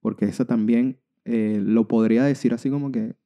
[0.00, 3.16] porque esa también eh, lo podría decir así como que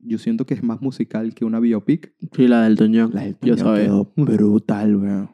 [0.00, 2.14] yo siento que es más musical que una biopic.
[2.32, 3.10] Sí, la del Elton John.
[3.14, 3.84] La del Yo sabía.
[3.84, 5.30] quedó brutal, weón.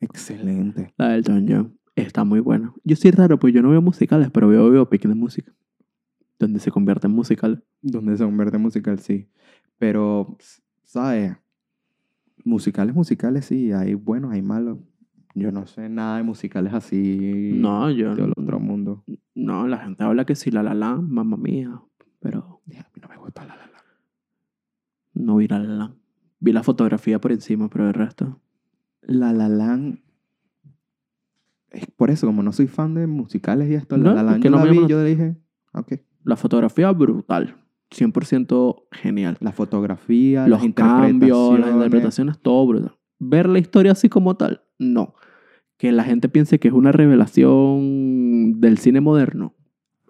[0.00, 0.94] Excelente.
[0.96, 1.78] La del Elton John.
[1.94, 2.72] Está muy buena.
[2.84, 5.54] Yo sí raro, pues yo no veo musicales, pero veo biopic de música.
[6.38, 7.64] Donde se convierte en musical.
[7.82, 9.28] Donde se convierte en musical, sí.
[9.82, 10.38] Pero,
[10.84, 11.36] ¿sabes?
[12.44, 13.72] Musicales, musicales, sí.
[13.72, 14.78] Hay buenos, hay malos.
[15.34, 18.14] Yo no sé nada de musicales así No, yo...
[18.14, 19.02] del otro mundo.
[19.34, 21.80] No, la gente habla que sí, la la la, mamá mía.
[22.20, 23.82] Pero A mí no me gusta la la la.
[25.14, 25.94] no vi la la la.
[26.40, 28.40] Vi la fotografía por encima, pero el resto...
[29.02, 29.98] La La Land.
[31.70, 34.44] Es por eso, como no soy fan de musicales y esto, La No, La que
[34.44, 35.36] yo no la me vi, yo dije,
[35.72, 35.94] ok.
[36.24, 37.56] La fotografía brutal.
[37.92, 39.36] 100% genial.
[39.40, 42.38] La fotografía, Los las cambios, las interpretaciones.
[42.40, 42.96] todo brutal.
[43.18, 45.14] Ver la historia así como tal, no.
[45.76, 49.54] Que la gente piense que es una revelación del cine moderno,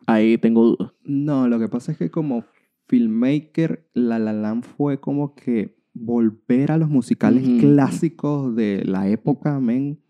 [0.07, 0.93] ahí tengo dudas.
[1.05, 2.45] No, lo que pasa es que como
[2.89, 9.61] filmmaker, La La Land fue como que volver a los musicales clásicos de la época,
[9.61, 10.01] men,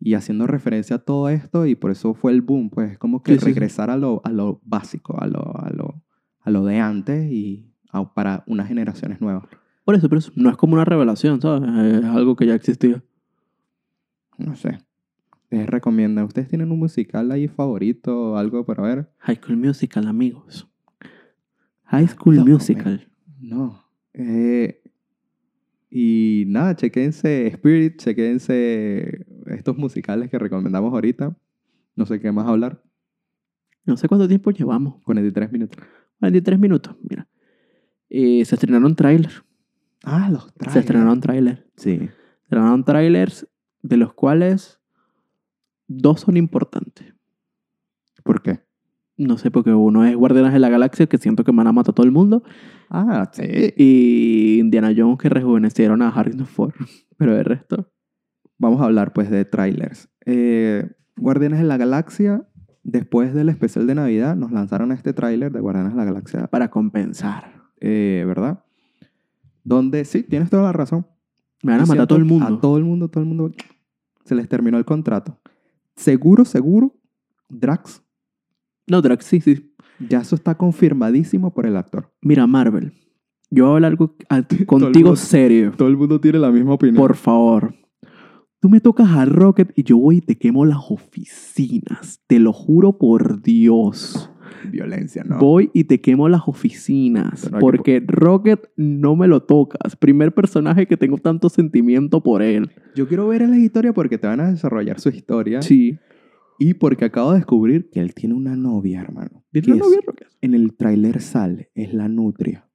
[0.00, 3.22] y haciendo referencia a todo esto, y por eso fue el boom, pues es como
[3.22, 3.52] que Sí, sí, sí.
[3.52, 6.02] regresar a lo, a lo básico, a lo, a, lo,
[6.48, 9.44] a lo de antes y a- para unas generaciones nuevas.
[9.84, 11.68] Por eso, pero eso no es como una revelación, ¿sabes?
[11.68, 13.02] Es algo que ya existía.
[14.38, 14.78] No sé.
[15.50, 16.24] Les recomiendo.
[16.24, 19.10] ¿Ustedes tienen un musical ahí favorito o algo para ver?
[19.18, 20.68] High School Musical, amigos.
[21.84, 23.08] High School Loco, Musical.
[23.40, 23.82] No.
[24.12, 24.82] Eh,
[25.90, 31.34] y nada, chequense Spirit, chequense estos musicales que recomendamos ahorita.
[31.96, 32.82] No sé qué más hablar.
[33.86, 35.02] No sé cuánto tiempo llevamos.
[35.02, 35.82] 43 minutos.
[36.18, 37.28] 43 minutos, mira.
[38.10, 39.42] Eh, se estrenaron trailers.
[40.04, 40.72] Ah, los trailers.
[40.72, 41.64] Se estrenaron trailers.
[41.76, 41.98] Sí.
[41.98, 43.46] Se estrenaron trailers
[43.82, 44.80] de los cuales
[45.86, 47.14] dos son importantes.
[48.22, 48.60] ¿Por qué?
[49.16, 51.90] No sé, porque uno es Guardianes de la Galaxia, que siento que van a matar
[51.90, 52.44] a todo el mundo.
[52.88, 53.42] Ah, sí.
[53.76, 56.74] Y Indiana Jones, que rejuvenecieron a Harrison Ford.
[57.18, 57.90] Pero el resto.
[58.58, 60.08] Vamos a hablar pues de trailers.
[60.24, 62.46] Eh, Guardianes de la Galaxia,
[62.82, 66.70] después del especial de Navidad, nos lanzaron este tráiler de Guardianes de la Galaxia Para
[66.70, 67.62] compensar.
[67.80, 68.64] eh, ¿verdad?
[69.64, 71.06] Donde, sí, tienes toda la razón.
[71.62, 72.46] Me van a matar a todo el mundo.
[72.46, 73.50] A todo el mundo, todo el mundo.
[74.24, 75.38] Se les terminó el contrato.
[75.96, 76.94] Seguro, seguro,
[77.48, 78.02] Drax,
[78.86, 79.74] No, Drax, sí, sí.
[80.08, 82.12] ya eso está confirmadísimo por el actor.
[82.22, 82.92] Mira, Marvel.
[83.50, 84.14] Yo voy a hablar algo
[84.66, 85.72] contigo mundo- serio.
[85.76, 86.96] Todo el mundo tiene la misma opinión.
[86.96, 87.74] Por favor.
[88.60, 92.20] Tú me tocas a Rocket y yo voy y te quemo las oficinas.
[92.26, 94.30] Te lo juro por Dios.
[94.72, 95.38] violencia, ¿no?
[95.38, 97.48] Voy y te quemo las oficinas.
[97.48, 99.94] Que Porque Rocket no me lo tocas.
[99.94, 102.70] Primer personaje que tengo tanto sentimiento por él.
[102.96, 105.62] Yo quiero ver en la historia porque te van a desarrollar su historia.
[105.62, 105.98] Sí.
[106.58, 109.44] Y porque acabo de descubrir que él tiene una novia, hermano.
[109.52, 110.28] ¿Tiene una es- novia, Rocket?
[110.40, 112.68] En el tráiler sale, es la nutria.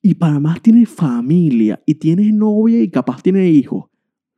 [0.00, 1.82] Y para más tiene familia.
[1.86, 3.86] Y tiene novia y capaz tiene hijos.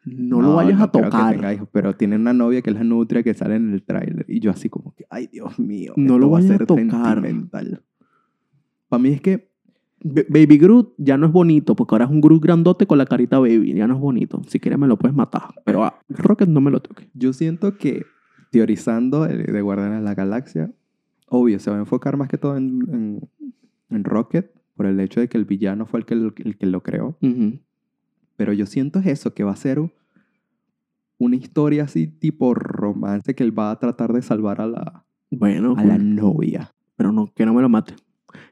[0.06, 1.34] No, lo vayas a creo que tocar.
[1.34, 4.24] tenga hijos, pero tiene una novia que es la nutria que sale en el tráiler.
[4.28, 5.92] Y yo así como que, ay, Dios mío.
[5.96, 7.14] No lo va vayas a ser tocar.
[7.20, 7.82] sentimental.
[8.88, 9.50] Para mí es que
[10.04, 13.06] Ba- Baby Groot ya no es bonito porque ahora es un Groot grandote con la
[13.06, 13.74] carita baby.
[13.74, 14.40] Ya no es bonito.
[14.46, 15.42] Si quieres me lo puedes matar.
[15.64, 17.08] Pero a Rocket no me lo toques.
[17.14, 18.04] yo siento que
[18.52, 20.70] teorizando de, Guardianes de la Galaxia,
[21.28, 23.28] obvio, se va a enfocar más que todo en, en,
[23.90, 26.66] en Rocket por el hecho de que el villano fue el que, lo- el que
[26.66, 27.18] lo creó.
[28.36, 29.80] Pero yo siento es eso, que va a ser
[31.18, 35.74] una historia así tipo romance que él va a tratar de salvar a la, Bueno,
[35.76, 36.72] a la novia.
[36.96, 37.94] pero no, que no me lo mate.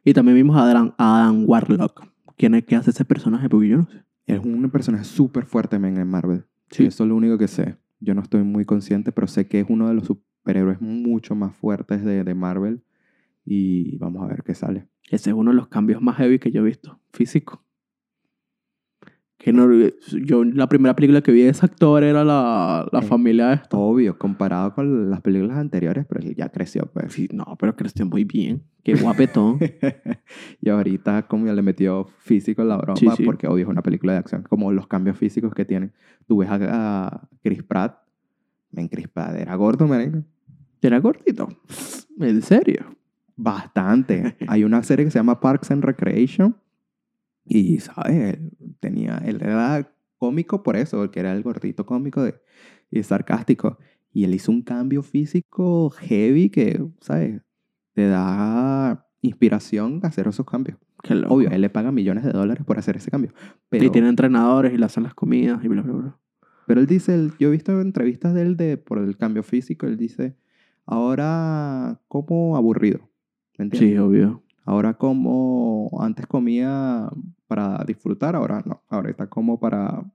[0.05, 2.07] Y también vimos a Adam, a Adam Warlock.
[2.37, 3.49] ¿Quién es que hace ese personaje?
[3.49, 4.03] Porque yo no sé.
[4.27, 6.47] Es un personaje súper fuerte men, en Marvel.
[6.71, 6.87] Sí.
[6.87, 7.77] Eso es lo único que sé.
[8.01, 11.55] Yo no estoy muy consciente, pero sé que es uno de los superhéroes mucho más
[11.57, 12.83] fuertes de, de Marvel.
[13.45, 14.89] Y vamos a ver qué sale.
[15.11, 16.99] Ese es uno de los cambios más heavy que yo he visto.
[17.13, 17.64] Físico.
[19.45, 19.69] Que no,
[20.25, 23.79] yo la primera película que vi de ese actor era la, la familia de esto.
[23.79, 27.13] Obvio, comparado con las películas anteriores, pero él ya creció, pues.
[27.13, 28.63] Sí, no, pero creció muy bien.
[28.83, 29.59] Qué guapetón.
[30.63, 33.23] y ahorita como ya le metió físico en la broma, Sí, sí.
[33.23, 35.93] porque obvio es una película de acción, como los cambios físicos que tienen.
[36.27, 37.99] Tú ves a, a Chris Pratt,
[38.71, 40.23] ven Chris Pratt, era gordo, marico.
[40.81, 41.51] Era gordito.
[42.19, 42.97] En serio.
[43.37, 44.39] Bastante.
[44.49, 46.57] Hay una serie que se llama Parks and Recreation
[47.45, 48.35] y, ¿sabes?
[48.35, 52.35] Él tenía, él era cómico por eso, porque era el gordito cómico de,
[52.91, 53.79] y sarcástico.
[54.13, 57.43] Y él hizo un cambio físico heavy que, ¿sabes?
[57.95, 60.79] te da inspiración a hacer esos cambios.
[61.29, 63.33] Obvio, él le pagan millones de dólares por hacer ese cambio.
[63.69, 66.19] Pero, Y tiene entrenadores y le hacen las comidas y bla, bla, bla.
[66.67, 69.97] pero él dice, yo he visto entrevistas de él de, por el cambio físico, él
[69.97, 70.35] dice,
[70.87, 73.11] ahora como aburrido.
[73.59, 73.91] ¿Me entiendes?
[73.91, 74.43] Sí, obvio.
[74.65, 77.09] Ahora como antes comía
[77.47, 78.83] para disfrutar, ahora no.
[78.89, 80.11] Ahorita como para,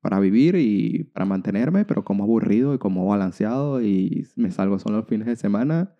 [0.00, 4.98] para vivir y para mantenerme, pero como aburrido y como balanceado y me salgo solo
[4.98, 5.94] los fines de semana,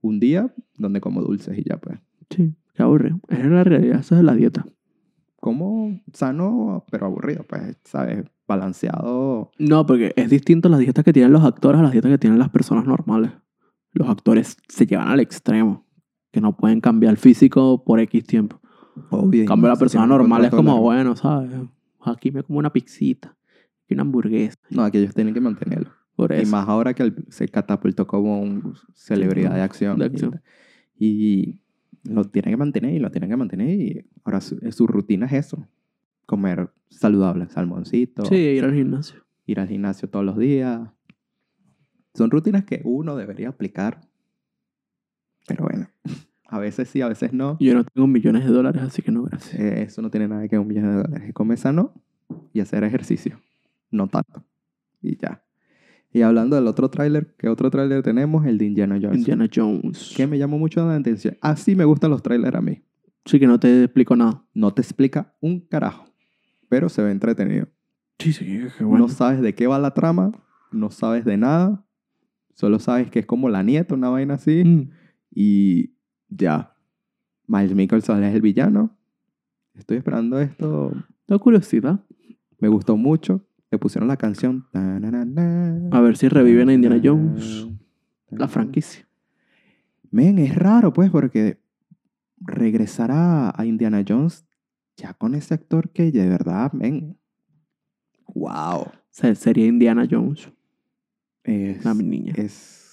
[0.00, 1.98] un día donde como dulces y ya pues.
[2.30, 3.20] Sí, qué aburrido.
[3.28, 4.64] Es la realidad, eso es la dieta.
[5.40, 8.24] Como sano, pero aburrido, pues, ¿sabes?
[8.48, 9.50] Balanceado.
[9.58, 12.38] No, porque es distinto las dietas que tienen los actores a las dietas que tienen
[12.38, 13.32] las personas normales.
[13.92, 15.84] Los actores se llevan al extremo,
[16.34, 18.60] que no pueden cambiar el físico por X tiempo.
[19.10, 19.42] Obvio.
[19.42, 20.82] En cambio, la se persona normal es como, largo.
[20.82, 21.50] bueno, ¿sabes?
[22.00, 23.36] Aquí me como una pizzita
[23.88, 24.58] y una hamburguesa.
[24.70, 25.90] No, que ellos tienen que mantenerlo.
[26.16, 29.96] Por Y más ahora que él se catapultó como un celebridad de acción.
[29.98, 30.40] De acción.
[30.98, 31.60] Y
[32.02, 33.68] lo tienen que mantener y lo tienen que mantener.
[33.70, 35.66] Y ahora su, su rutina es eso.
[36.26, 39.24] Comer saludable, salmoncito, Sí, ir al gimnasio.
[39.46, 40.80] ir al gimnasio todos los días.
[42.14, 44.00] Son rutinas que uno debería aplicar.
[45.46, 45.88] Pero bueno,
[46.48, 47.56] a veces sí, a veces no.
[47.60, 49.54] Yo no tengo millones de dólares, así que no, gracias.
[49.60, 51.28] Eh, eso no tiene nada que ver con millón de dólares.
[51.28, 51.92] Es comer sano
[52.52, 53.40] y hacer ejercicio.
[53.90, 54.42] No tanto.
[55.02, 55.42] Y ya.
[56.12, 58.46] Y hablando del otro tráiler, ¿qué otro tráiler tenemos?
[58.46, 59.18] El de Indiana Jones.
[59.18, 60.14] Indiana Jones.
[60.16, 61.36] Que me llamó mucho la atención.
[61.40, 62.82] Así me gustan los trailers a mí.
[63.24, 64.44] Sí, que no te explico nada.
[64.54, 66.04] No te explica un carajo,
[66.68, 67.66] pero se ve entretenido.
[68.18, 68.44] Sí, sí,
[68.78, 69.06] qué bueno.
[69.06, 70.30] No sabes de qué va la trama,
[70.70, 71.84] no sabes de nada,
[72.54, 74.90] solo sabes que es como la nieta, una vaina así, Mm.
[75.34, 75.94] Y
[76.28, 76.74] ya.
[77.46, 78.96] Miles Mikkelsen es el villano.
[79.74, 80.92] Estoy esperando esto.
[81.26, 82.00] Da curiosidad.
[82.58, 83.44] Me gustó mucho.
[83.70, 84.66] Le pusieron la canción.
[84.72, 87.66] A ver si reviven a Indiana Jones,
[88.30, 89.06] la franquicia.
[90.10, 91.60] Men, es raro, pues, porque
[92.38, 94.46] regresar a, a Indiana Jones
[94.96, 97.18] ya con ese actor que de verdad, men.
[98.34, 98.86] Wow.
[99.10, 100.50] Se- sería Indiana Jones,
[101.42, 102.32] Es, la niña.
[102.36, 102.83] es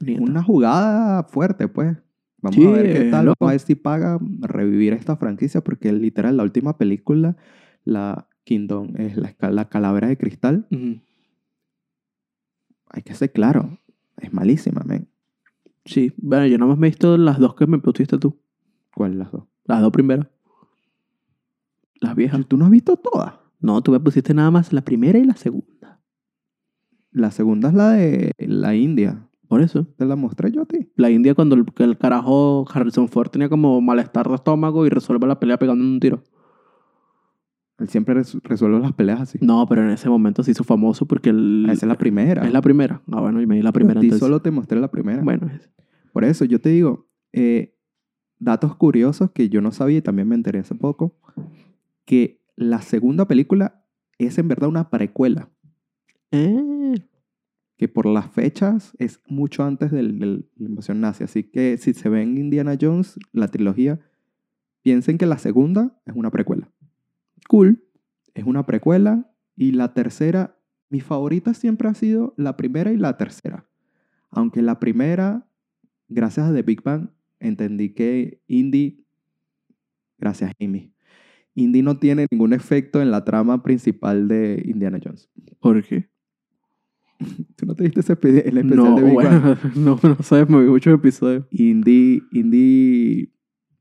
[0.00, 0.22] nieta.
[0.22, 1.96] una jugada fuerte, pues.
[2.42, 3.26] Vamos Sí, a ver qué tal.
[3.26, 3.36] loco.
[3.40, 7.36] Vamos a ver si paga revivir esta franquicia, porque literal, la última película,
[7.84, 10.66] la Kingdom, es la, la calavera de cristal.
[12.92, 13.78] Hay que ser claro,
[14.16, 15.08] es malísima, men.
[15.84, 18.38] Sí, bueno, yo nada más me he visto las dos que me pusiste tú.
[18.94, 19.44] ¿Cuál de las dos?
[19.64, 20.26] Las dos primeras.
[22.00, 22.44] Las viejas.
[22.46, 23.34] ¿Tú no has visto todas?
[23.60, 26.00] No, tú me pusiste nada más la primera y la segunda.
[27.12, 29.28] La segunda es la de la India.
[29.50, 29.84] Por eso.
[29.96, 30.88] Te la mostré yo a ti.
[30.94, 34.90] La India cuando el, que el carajo Harrison Ford tenía como malestar de estómago y
[34.90, 36.22] resuelve la pelea pegando un tiro.
[37.78, 39.38] Él siempre res- resuelve las peleas así.
[39.40, 41.64] No, pero en ese momento se hizo famoso porque el...
[41.68, 42.46] Esa es la primera.
[42.46, 43.02] Es la primera.
[43.10, 44.20] Ah, bueno, y me di la primera entonces.
[44.20, 45.22] solo te mostré la primera.
[45.22, 45.68] Bueno, es-
[46.12, 47.74] Por eso yo te digo, eh,
[48.38, 51.16] datos curiosos que yo no sabía y también me enteré hace poco,
[52.04, 53.82] que la segunda película
[54.18, 55.48] es en verdad una precuela,
[56.32, 56.94] Eh,
[57.80, 61.24] que por las fechas es mucho antes de la invasión nazi.
[61.24, 63.98] Así que si se ven Indiana Jones, la trilogía,
[64.82, 66.70] piensen que la segunda es una precuela.
[67.48, 67.82] cool.
[68.34, 70.58] Es una precuela y la tercera,
[70.90, 73.66] mi favorita siempre ha sido la primera y la tercera.
[74.28, 75.48] Aunque la primera,
[76.06, 77.08] gracias a The Big Bang,
[77.38, 79.06] entendí que Indy,
[80.18, 80.92] gracias Amy,
[81.54, 85.30] Indy no tiene ningún efecto en la trama principal de Indiana Jones.
[85.60, 86.09] ¿Por qué?
[87.56, 89.42] ¿Tú no te viste ese el especial No, de Big Bang?
[89.42, 91.44] bueno, no, no sabes, me vi muchos episodios.
[91.50, 93.32] Indy, Indy,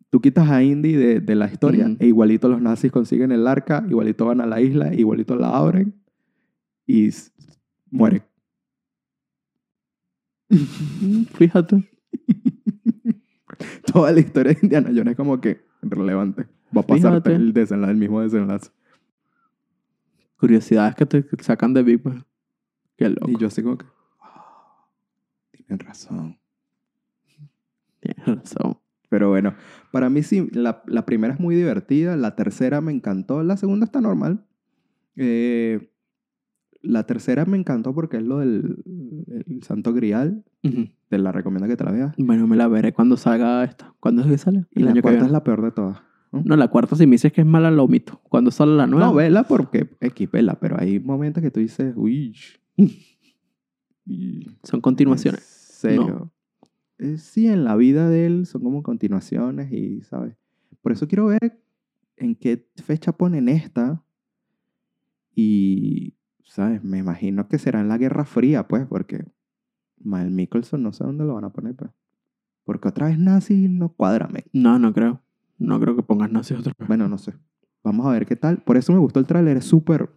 [0.10, 3.86] tú quitas a Indy de, de la historia e igualito los nazis consiguen el arca,
[3.90, 5.96] igualito van a la isla, igualito la abren
[6.86, 7.10] y
[7.92, 8.24] mueren.
[11.38, 11.90] Fíjate.
[13.92, 16.48] Toda la historia de Indiana Jones es como que relevante.
[16.76, 18.72] Va a pasar el, desenlace, el mismo desenlace.
[20.38, 22.24] Curiosidades que te sacan de Big Bang.
[23.00, 23.32] Qué loco.
[23.32, 23.86] Y yo así como que...
[24.22, 24.86] "Ah,
[25.52, 26.38] tienen razón.
[28.00, 28.78] Tienes razón.
[29.10, 29.56] Pero bueno,
[29.92, 33.86] para mí sí, la, la primera es muy divertida, la tercera me encantó, la segunda
[33.86, 34.46] está normal.
[35.16, 35.92] Eh,
[36.82, 38.78] la tercera me encantó porque es lo del
[39.48, 40.90] el Santo Grial, Ujú.
[41.10, 42.16] te la recomiendo que te la veas.
[42.18, 43.94] Bueno, me la veré cuando salga esta.
[44.00, 44.66] ¿Cuándo es que sale?
[44.72, 46.02] Y la cuarta es la peor de todas.
[46.32, 46.44] ¿no?
[46.46, 48.22] No, la cuarta si me dices que es mala, lo omito.
[48.30, 49.08] Cuando sale la nueva?
[49.08, 52.36] No, vela porque X, vela, pero hay momentos que tú dices, uy.
[54.64, 55.42] Son continuaciones.
[55.42, 56.32] ¿En serio?
[56.98, 60.36] Eh, sí, en la vida de él son como continuaciones y, ¿sabes?
[60.82, 61.62] Por eso quiero ver
[62.18, 64.04] en qué fecha ponen esta.
[65.34, 66.84] Y, ¿sabes?
[66.84, 69.26] Me imagino que será en la Guerra Fría, pues, porque
[70.04, 71.92] Mal Mickelson no sé dónde lo van a poner, pues.
[72.66, 74.30] Porque otra vez nazi no cuadra.
[74.54, 75.22] No, no creo.
[75.58, 76.88] No creo que pongas nazi otra vez.
[76.88, 77.34] Bueno, no sé.
[77.84, 78.58] Vamos a ver qué tal.
[78.58, 79.58] Por eso me gustó el tráiler.
[79.58, 80.10] Es súper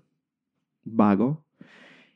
[0.85, 1.45] vago.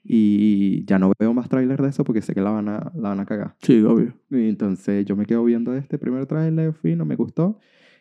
[0.08, 3.08] Y ya no veo más tráiler de eso porque sé que la van a, la
[3.08, 3.56] van a cagar.
[3.60, 4.14] Sí, obvio.
[4.30, 7.58] Y entonces yo me quedo viendo este primer tráiler, fino, me gustó.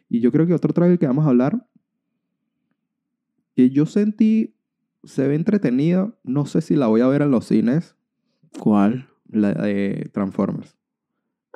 [0.07, 1.67] Y yo creo que otro tráiler que vamos a hablar,
[3.55, 4.55] que yo sentí,
[5.03, 6.15] se ve entretenido.
[6.23, 7.95] No sé si la voy a ver en los cines,
[8.59, 9.07] ¿Cuál?
[9.27, 10.77] la de Transformers.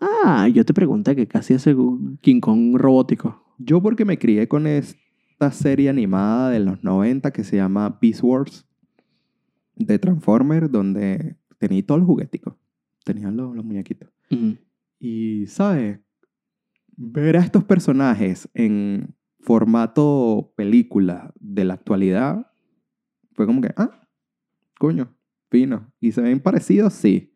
[0.02, 1.76] Ah, yo te pregunté que casi ese
[2.22, 3.44] King Kong robótico.
[3.60, 8.24] Yo porque me crié con esta serie animada de los 90 que se llama Beast
[8.24, 8.69] Wars
[9.80, 12.54] de Transformers, donde tenía todos los jugueticos.
[13.04, 14.10] Tenían los, los muñequitos.
[15.00, 16.00] Y, ¿sabes?
[16.96, 22.52] Ver a estos personajes en formato película de la actualidad
[23.34, 24.08] fue como que, ah,
[24.78, 25.16] coño,
[25.50, 25.92] fino.
[26.02, 26.94] ¿Y se ven parecidos?
[26.94, 27.34] Sí.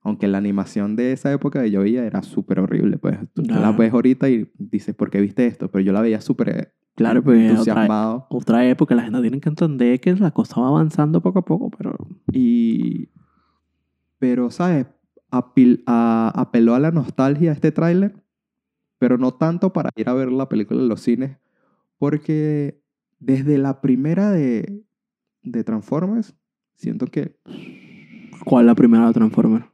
[0.00, 2.96] Aunque la animación de esa época de yo veía era súper horrible.
[2.98, 3.60] Pues tú Ah.
[3.60, 5.70] la ves ahorita y dices, ¿por qué viste esto?
[5.70, 8.26] Pero yo la veía súper Claro, pues otra, entusiasmado.
[8.28, 8.94] otra época.
[8.94, 11.96] La gente tiene que entender que la cosa va avanzando poco a poco, pero...
[12.32, 13.08] Y.
[14.18, 14.86] Pero, ¿sabes?
[15.30, 18.14] Apil- a- apeló a la nostalgia este tráiler,
[18.98, 21.38] pero no tanto para ir a ver la película en los cines,
[21.98, 22.80] porque
[23.18, 24.84] desde la primera de,
[25.42, 26.34] de Transformers,
[26.74, 27.36] siento que
[28.44, 29.64] ¿Cuál es la primera de Transformers?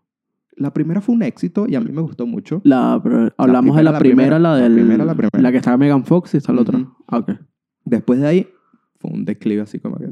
[0.58, 2.60] La primera fue un éxito y a mí me gustó mucho.
[2.64, 4.74] La, pero hablamos de primera, la la primera, primera, la la del...
[4.74, 5.50] primera, la primera.
[5.52, 6.78] que está Megan Fox y está la otra.
[6.78, 6.94] Ujú.
[7.06, 7.30] Ah, ok.
[7.84, 8.48] Después de ahí,
[8.98, 10.10] fue un declive así como que.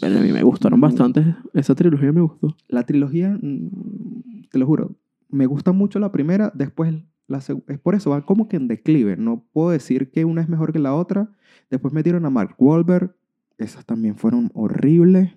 [0.00, 1.36] Pero a mí me gustaron bastante.
[1.52, 2.56] Esa trilogía me gustó.
[2.68, 4.96] La trilogía, mm, te lo juro,
[5.28, 6.94] me gusta mucho la primera, después
[7.26, 9.16] la es por eso, va como que en declive.
[9.16, 11.30] No puedo decir que una es mejor que la otra.
[11.70, 13.14] Después metieron a Mark Wahlberg,
[13.58, 15.32] esas también fueron horribles.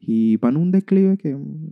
[0.00, 1.70] Y van un declive que mm,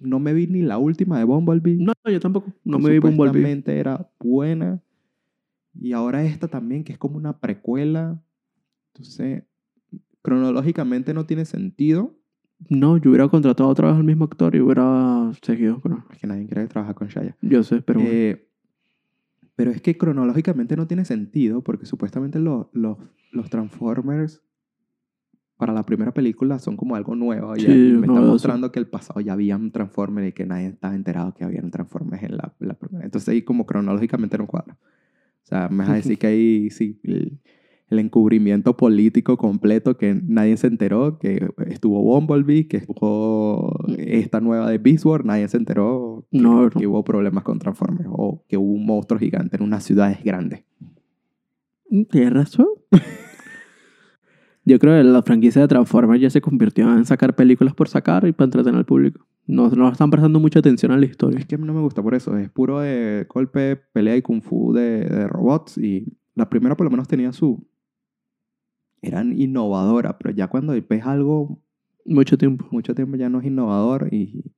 [0.00, 1.76] no me vi ni la última de Bumblebee.
[1.76, 2.52] No, yo tampoco.
[2.64, 3.28] No me vi Bumblebee.
[3.28, 4.80] supuestamente era buena.
[5.78, 8.22] Y ahora esta también, que es como una precuela.
[8.94, 9.42] Entonces,
[10.22, 12.14] cronológicamente no tiene sentido.
[12.70, 15.80] No, yo hubiera contratado otra vez al mismo actor y hubiera seguido.
[15.82, 17.36] Pero Es que nadie quiere trabajar con Shia.
[17.42, 18.00] yo sé, pero.
[18.02, 18.48] Eh,
[19.56, 22.98] pero es que cronológicamente no tiene sentido porque supuestamente lo- los,
[23.32, 24.42] los Transformers
[25.56, 27.56] para la primera película son como algo nuevo.
[27.56, 28.32] y Sí, me está novedoso.
[28.32, 31.62] mostrando que el pasado ya había un Transformer y que nadie estaba enterado que había
[31.62, 33.04] un Transformers en la, la primera.
[33.04, 34.76] Entonces ahí como cronológicamente no cuadra.
[35.44, 37.38] O sea, me vas a decir que ahí sí, el,
[37.88, 44.68] el encubrimiento político completo que nadie se enteró, que estuvo Bumblebee, que estuvo esta nueva
[44.68, 46.70] de Beast Wars, nadie se enteró que, No, no.
[46.70, 50.64] que hubo problemas con Transformers o que hubo un monstruo gigante en unas ciudades grandes.
[52.10, 52.66] ¿Tienes razón?
[54.68, 58.26] Yo creo que la franquicia de Transformers ya se convirtió en sacar películas por sacar
[58.26, 59.24] y para entretener al público.
[59.46, 61.38] No, no están prestando mucha atención a la historia.
[61.38, 64.22] Es que a mí no me gusta por eso, es puro de golpe, pelea y
[64.22, 67.64] kung fu de, de robots y la primera por lo menos tenía su...
[69.02, 71.62] Eran innovadora, pero ya cuando ves algo
[72.04, 72.66] Mucho tiempo.
[72.72, 74.52] mucho tiempo ya no es innovador y,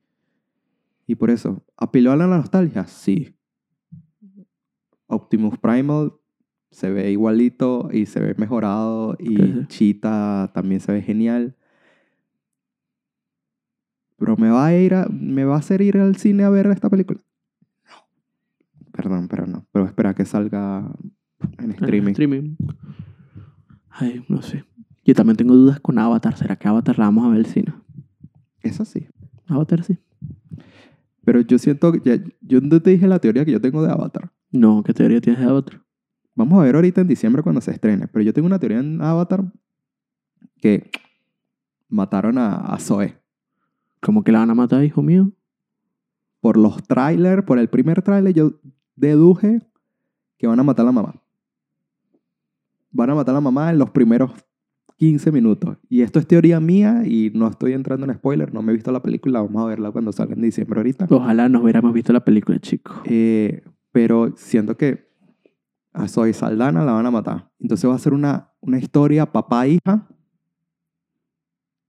[1.06, 2.86] y por eso, ¿apeló a la nostalgia?
[2.86, 3.34] Sí.
[5.06, 6.12] Optimus Primal
[6.70, 9.66] se ve igualito y se ve mejorado y.
[9.66, 11.54] Cheetah también se ve genial.
[14.16, 16.66] Pero me va a ir a- me va a hacer ir al cine a ver
[16.66, 17.20] esta película.
[17.88, 18.90] No.
[18.92, 19.64] Perdón, pero no.
[19.72, 20.90] Pero espera que salga
[21.58, 22.10] en streaming.
[22.10, 22.56] Streaming.
[23.90, 24.64] Ay, no sé.
[25.04, 26.36] Yo también tengo dudas con Avatar.
[26.36, 27.72] ¿Será que Avatar la vamos a ver al cine?
[28.60, 29.06] Eso sí.
[29.46, 29.98] Avatar sí.
[31.24, 33.90] Pero yo siento que ya- yo no te dije la teoría que yo tengo de
[33.92, 34.32] Avatar.
[34.50, 35.82] No, ¿qué teoría tienes de Avatar?
[36.38, 38.06] Vamos a ver ahorita en diciembre cuando se estrene.
[38.06, 39.42] Pero yo tengo una teoría en Avatar
[40.60, 40.88] que
[41.88, 43.18] mataron a, a Zoe.
[44.00, 45.32] ¿Cómo que la van a matar, hijo mío?
[46.40, 48.52] Por los trailers, por el primer trailer, yo
[48.94, 49.62] deduje
[50.36, 51.20] que van a matar a la mamá.
[52.92, 54.30] Van a matar a la mamá en los primeros
[54.98, 55.76] 15 minutos.
[55.88, 58.54] Y esto es teoría mía y no estoy entrando en spoiler.
[58.54, 59.42] No me he visto la película.
[59.42, 61.08] Vamos a verla cuando salga en diciembre ahorita.
[61.10, 63.02] Ojalá nos hubiéramos visto la película, chico.
[63.06, 65.07] Eh, pero siento que
[65.92, 67.50] a Zoe Saldana la van a matar.
[67.58, 70.08] Entonces va a ser una, una historia papá-hija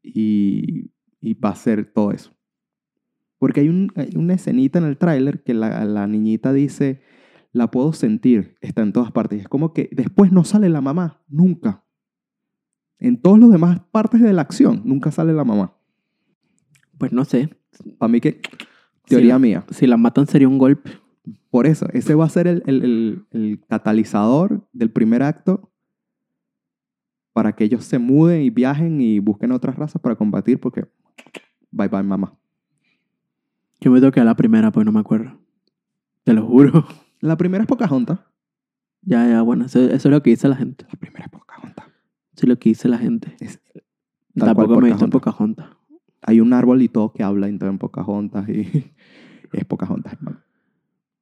[0.01, 2.31] y, y va a ser todo eso.
[3.37, 7.01] Porque hay, un- hay una escenita en el tráiler que la, la niñita dice,
[7.51, 9.39] la puedo sentir, está en todas partes.
[9.39, 11.85] Y es como que después no sale la mamá, nunca.
[12.99, 15.73] En todas las demás partes de la acción, nunca sale la mamá.
[16.97, 17.57] Pues no sé.
[17.97, 18.41] Para mí que,
[19.05, 19.65] teoría si, mía.
[19.71, 20.91] Si la matan sería un golpe.
[21.49, 25.71] Por eso, ese va a ser el, el- el- el catalizador del primer acto
[27.33, 30.85] para que ellos se muden y viajen y busquen otras razas para combatir porque
[31.71, 32.37] bye bye mamá.
[33.79, 35.39] Yo me toqué a la primera, pues no me acuerdo.
[36.23, 36.85] Te lo juro.
[37.21, 38.19] La primera es Pocahontas.
[39.01, 40.85] Ya, ya, bueno, eso, eso es lo que dice la gente.
[40.89, 41.85] La primera es Pocahontas.
[41.87, 43.35] Eso es lo que dice la gente.
[43.41, 43.59] Es-
[44.35, 45.67] Tampoco me he visto en Pocahontas.
[46.21, 48.93] Hay un árbol y todo que habla en todo en Pocahontas y
[49.53, 50.39] es Pocahontas, hermano.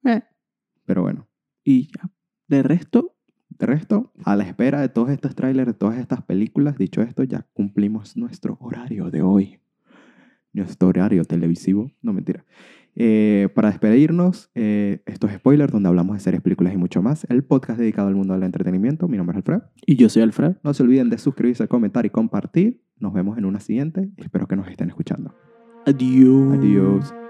[0.07, 0.23] Eh,
[0.85, 1.27] Pero bueno,
[1.63, 2.09] y ya.
[2.47, 3.17] De resto,
[3.49, 7.23] de resto, a la espera de todos estos trailers, de todas estas películas, dicho esto,
[7.23, 9.59] ya cumplimos nuestro horario de hoy.
[10.53, 11.91] Nuestro horario televisivo.
[12.01, 12.45] No, mentira.
[12.95, 17.25] Eh, para despedirnos, eh, estos spoilers donde hablamos de series, películas y mucho más.
[17.29, 19.07] El podcast dedicado al mundo del entretenimiento.
[19.07, 19.61] Mi nombre es Alfred.
[19.85, 20.55] y yo soy Alfred.
[20.63, 22.81] No se olviden de suscribirse, comentar y compartir.
[22.97, 24.09] Nos vemos en una siguiente.
[24.17, 25.35] Espero que nos estén escuchando.
[25.85, 26.57] Adiós.
[26.57, 27.26] Adiós.